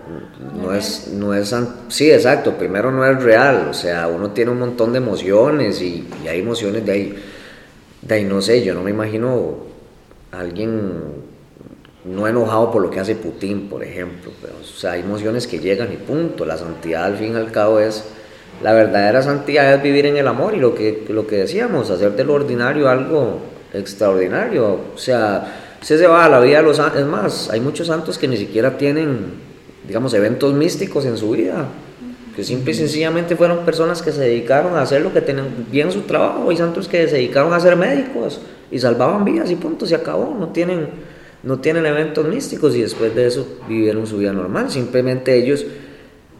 no 0.62 0.76
es, 0.76 1.08
no 1.12 1.34
es, 1.34 1.56
sí, 1.88 2.12
exacto, 2.12 2.56
primero 2.56 2.92
no 2.92 3.04
es 3.04 3.20
real, 3.24 3.70
o 3.72 3.74
sea, 3.74 4.08
uno 4.08 4.30
tiene 4.30 4.52
un 4.52 4.60
montón 4.60 4.92
de 4.92 5.00
emociones 5.00 5.82
y, 5.82 6.08
y 6.24 6.28
hay 6.28 6.42
emociones 6.42 6.86
de 6.86 6.92
ahí, 6.92 7.16
de 8.04 8.14
ahí 8.14 8.26
no 8.26 8.44
sé, 8.44 8.64
yo 8.64 8.76
no 8.76 8.84
me 8.84 8.92
imagino 8.92 9.56
alguien 10.32 11.29
no 12.10 12.28
enojado 12.28 12.72
por 12.72 12.82
lo 12.82 12.90
que 12.90 13.00
hace 13.00 13.16
Putin, 13.16 13.70
por 13.70 13.84
ejemplo. 13.84 14.32
Pero, 14.42 14.56
o 14.62 14.64
sea, 14.64 14.94
hay 14.94 15.02
emociones 15.02 15.48
que 15.48 15.60
llegan 15.60 15.94
y 15.94 15.98
punto. 15.98 16.46
La 16.46 16.58
santidad, 16.58 17.06
al 17.06 17.18
fin 17.18 17.34
y 17.34 17.36
al 17.36 17.52
cabo, 17.52 17.80
es. 17.80 18.04
La 18.64 18.74
verdadera 18.74 19.22
santidad 19.22 19.74
es 19.74 19.82
vivir 19.82 20.06
en 20.06 20.18
el 20.18 20.28
amor 20.28 20.54
y 20.54 20.60
lo 20.60 20.76
que, 20.76 21.06
lo 21.08 21.28
que 21.28 21.38
decíamos, 21.38 21.90
hacer 21.92 22.16
de 22.18 22.26
lo 22.26 22.34
ordinario 22.34 22.90
algo 22.90 23.40
extraordinario. 23.74 24.80
O 24.96 24.98
sea, 24.98 25.78
se 25.82 25.98
se 25.98 26.08
va 26.08 26.26
a 26.26 26.30
la 26.30 26.40
vida 26.42 26.58
de 26.58 26.64
los 26.64 26.80
Es 26.80 27.06
más, 27.06 27.50
hay 27.52 27.62
muchos 27.62 27.88
santos 27.88 28.18
que 28.18 28.28
ni 28.28 28.36
siquiera 28.36 28.78
tienen, 28.78 29.36
digamos, 29.88 30.14
eventos 30.14 30.54
místicos 30.54 31.06
en 31.06 31.16
su 31.16 31.32
vida. 31.32 31.68
Que 32.36 32.44
simple 32.44 32.72
y 32.72 32.76
sencillamente 32.76 33.36
fueron 33.36 33.60
personas 33.60 34.02
que 34.02 34.12
se 34.12 34.22
dedicaron 34.22 34.76
a 34.76 34.82
hacer 34.82 35.02
lo 35.02 35.14
que 35.14 35.22
tenían 35.22 35.68
bien 35.72 35.92
su 35.92 36.02
trabajo. 36.02 36.50
Hay 36.50 36.58
santos 36.58 36.88
que 36.88 37.08
se 37.08 37.16
dedicaron 37.16 37.54
a 37.54 37.60
ser 37.60 37.76
médicos 37.76 38.42
y 38.72 38.80
salvaban 38.80 39.24
vidas 39.24 39.52
y 39.52 39.56
punto, 39.56 39.86
se 39.86 39.96
acabó. 39.96 40.36
No 40.38 40.50
tienen 40.50 40.88
no 41.44 41.60
tienen 41.60 41.86
eventos 41.86 42.28
místicos 42.28 42.76
y 42.76 42.82
después 42.82 43.16
de 43.16 43.28
eso 43.28 43.60
vivieron 43.68 44.06
su 44.08 44.18
vida 44.18 44.34
normal. 44.34 44.70
Simplemente 44.70 45.38
ellos 45.38 45.66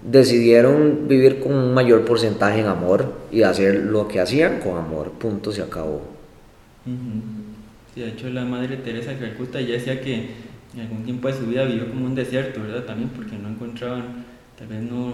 decidieron 0.04 1.08
vivir 1.08 1.40
con 1.40 1.54
un 1.54 1.74
mayor 1.74 2.06
porcentaje 2.06 2.60
en 2.60 2.68
amor 2.68 3.14
y 3.32 3.44
hacer 3.44 3.76
lo 3.86 4.08
que 4.08 4.20
hacían 4.20 4.60
con 4.60 4.78
amor. 4.78 5.12
Punto, 5.12 5.52
se 5.52 5.62
acabó. 5.62 6.02
Sí, 7.94 8.02
de 8.02 8.10
hecho 8.10 8.30
la 8.30 8.46
Madre 8.46 8.78
Teresa 8.78 9.12
de 9.12 9.20
Calcuta 9.20 9.62
ya 9.62 9.74
decía 9.74 10.02
que 10.02 10.30
en 10.74 10.82
algún 10.82 11.04
tiempo 11.04 11.28
de 11.28 11.34
su 11.34 11.46
vida 11.46 11.66
vivió 11.66 11.90
como 11.90 12.06
un 12.06 12.16
desierto, 12.16 12.62
¿verdad? 12.62 12.84
También 12.84 13.10
porque 13.10 13.38
no 13.38 13.50
encontraban, 13.50 14.26
tal 14.58 14.68
vez 14.68 14.82
no, 14.82 15.14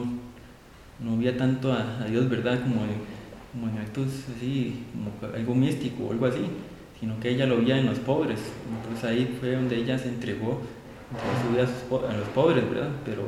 no 1.00 1.14
había 1.14 1.38
tanto 1.38 1.72
a, 1.72 2.06
Dios, 2.10 2.30
¿verdad? 2.30 2.60
Como 2.62 2.84
en, 2.84 2.92
como 3.52 3.70
en 3.70 3.78
actos 3.80 4.08
así, 4.36 4.84
como 4.92 5.34
algo 5.34 5.56
místico 5.56 6.06
o 6.06 6.12
algo 6.12 6.26
así 6.26 6.46
sino 7.00 7.20
que 7.20 7.30
ella 7.30 7.46
lo 7.46 7.58
veía 7.58 7.78
en 7.78 7.86
los 7.86 8.00
pobres. 8.00 8.40
Entonces 8.82 9.04
ahí 9.10 9.38
fue 9.40 9.52
donde 9.52 9.78
ella 9.78 9.98
se 9.98 10.10
entregó, 10.10 10.62
su 11.44 11.54
vida 11.54 11.68
a 12.10 12.18
los 12.18 12.28
pobres, 12.30 12.70
¿verdad? 12.70 12.90
Pero, 13.06 13.24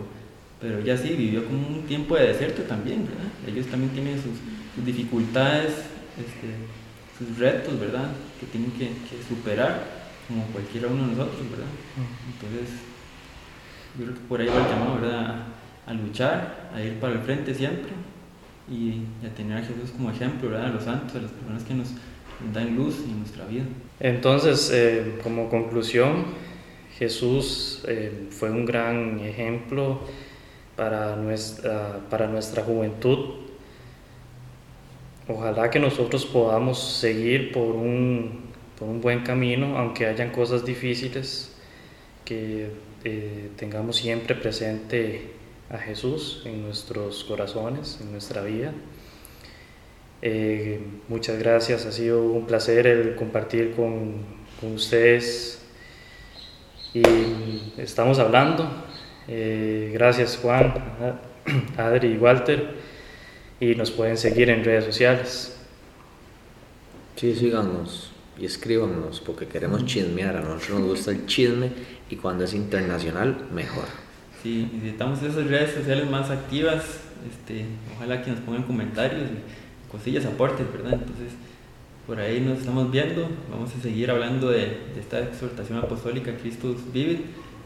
pero 0.60 0.80
ella 0.80 0.98
sí 0.98 1.10
vivió 1.10 1.46
como 1.46 1.68
un 1.68 1.84
tiempo 1.84 2.16
de 2.16 2.28
desierto 2.28 2.64
también, 2.64 3.06
¿verdad? 3.06 3.32
Ellos 3.48 3.68
también 3.68 3.92
tienen 3.92 4.16
sus, 4.16 4.34
sus 4.76 4.86
dificultades, 4.86 5.74
este, 6.18 6.56
sus 7.18 7.38
retos, 7.38 7.80
¿verdad? 7.80 8.10
Que 8.40 8.48
tienen 8.48 8.72
que, 8.72 8.88
que, 8.88 9.24
superar, 9.28 9.84
como 10.28 10.44
cualquiera 10.48 10.88
uno 10.88 11.04
de 11.04 11.16
nosotros, 11.16 11.50
¿verdad? 11.52 11.68
Entonces, 12.34 12.76
yo 13.98 14.06
creo 14.06 14.16
que 14.16 14.22
por 14.22 14.42
ahí 14.42 14.48
va 14.48 14.58
el 14.58 14.74
llamado, 14.74 15.02
¿verdad? 15.02 15.36
A 15.86 15.94
luchar, 15.94 16.72
a 16.74 16.82
ir 16.82 17.00
para 17.00 17.14
el 17.14 17.20
frente 17.20 17.54
siempre 17.54 17.92
y, 18.70 19.04
a 19.26 19.30
tener 19.34 19.58
a 19.58 19.62
Jesús 19.62 19.92
como 19.96 20.12
ejemplo, 20.12 20.50
¿verdad? 20.50 20.68
a 20.68 20.74
los 20.74 20.84
santos, 20.84 21.16
a 21.16 21.22
las 21.22 21.32
personas 21.32 21.64
que 21.64 21.74
nos, 21.74 21.90
dan 22.54 22.76
luz 22.76 23.00
en 23.06 23.19
nuestra 23.19 23.45
vida. 23.45 23.65
Entonces, 24.00 24.71
eh, 24.73 25.19
como 25.23 25.50
conclusión, 25.50 26.26
Jesús 26.97 27.84
eh, 27.88 28.28
fue 28.32 28.50
un 28.50 28.65
gran 28.65 29.19
ejemplo 29.19 30.00
para 30.76 31.15
nuestra, 31.15 32.00
para 32.10 32.28
nuestra 32.28 32.63
juventud. 32.63 33.36
Ojalá 35.28 35.69
que 35.69 35.80
nosotros 35.80 36.26
podamos 36.26 36.82
seguir 37.00 37.52
por 37.52 37.76
un, 37.76 38.45
por 38.80 38.88
un 38.88 39.02
buen 39.02 39.23
camino, 39.23 39.78
aunque 39.78 40.06
hayan 40.06 40.32
cosas 40.32 40.65
difíciles, 40.65 41.54
que 42.23 42.71
eh, 43.04 43.50
tengamos 43.58 43.97
siempre 43.97 44.36
presente 44.36 45.32
a 45.69 45.78
Jesús 45.78 46.43
en 46.45 46.62
nuestros 46.63 47.23
corazones, 47.26 48.00
en 48.02 48.12
nuestra 48.12 48.41
vida. 48.41 48.73
Eh, 50.22 50.80
muchas 51.08 51.38
gracias, 51.38 51.86
ha 51.86 51.92
sido 51.92 52.24
un 52.24 52.48
placer 52.48 52.88
el 52.88 53.16
compartir 53.16 53.74
con, 53.76 54.16
con 54.60 54.74
ustedes 54.74 55.62
y 56.94 57.04
estamos 57.78 58.18
hablando. 58.18 58.68
Eh, 59.28 59.92
gracias 59.94 60.40
Juan, 60.42 60.74
Adri 61.78 62.14
y 62.14 62.18
Walter 62.18 62.76
y 63.60 63.76
nos 63.76 63.92
pueden 63.92 64.18
seguir 64.18 64.50
en 64.50 64.64
redes 64.64 64.86
sociales. 64.86 65.58
Sí, 67.16 67.36
síganos 67.36 68.12
y 68.40 68.46
escríbanos 68.46 69.20
porque 69.20 69.48
queremos 69.48 69.86
chismear, 69.86 70.38
a 70.38 70.42
nosotros 70.42 70.80
nos 70.80 70.90
gusta 70.90 71.12
el 71.12 71.26
chisme 71.26 71.72
y 72.10 72.16
cuando 72.16 72.44
es 72.44 72.54
internacional, 72.54 73.48
mejor. 73.52 73.86
Sí, 74.42 74.70
necesitamos 74.74 75.22
esas 75.24 75.48
redes 75.48 75.72
sociales 75.72 76.10
más 76.10 76.30
activas, 76.30 76.84
este, 77.28 77.66
ojalá 77.96 78.24
que 78.24 78.32
nos 78.32 78.40
pongan 78.42 78.64
comentarios 78.64 79.24
y 79.24 79.67
cosillas, 79.98 80.26
aportes, 80.26 80.72
¿verdad? 80.72 80.94
Entonces, 80.94 81.34
por 82.06 82.20
ahí 82.20 82.40
nos 82.40 82.60
estamos 82.60 82.90
viendo, 82.90 83.28
vamos 83.52 83.70
a 83.78 83.82
seguir 83.82 84.10
hablando 84.10 84.50
de, 84.50 84.78
esta 84.98 85.20
exhortación 85.20 85.78
apostólica 85.78 86.36
Cristo 86.38 86.74
vive 86.94 87.22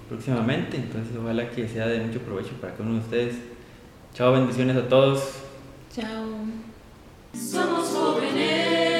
próximamente, 0.09 0.77
entonces 0.77 1.15
ojalá 1.15 1.49
que 1.51 1.67
sea 1.67 1.87
de 1.87 1.99
mucho 1.99 2.19
provecho 2.19 2.51
para 2.59 2.73
cada 2.73 2.85
uno 2.85 2.95
de 2.95 2.99
ustedes. 3.01 3.35
Chao, 4.13 4.33
bendiciones 4.33 4.75
a 4.75 4.89
todos. 4.89 5.35
Chao. 5.95 6.25
Somos 7.33 7.87
jóvenes. 7.89 8.90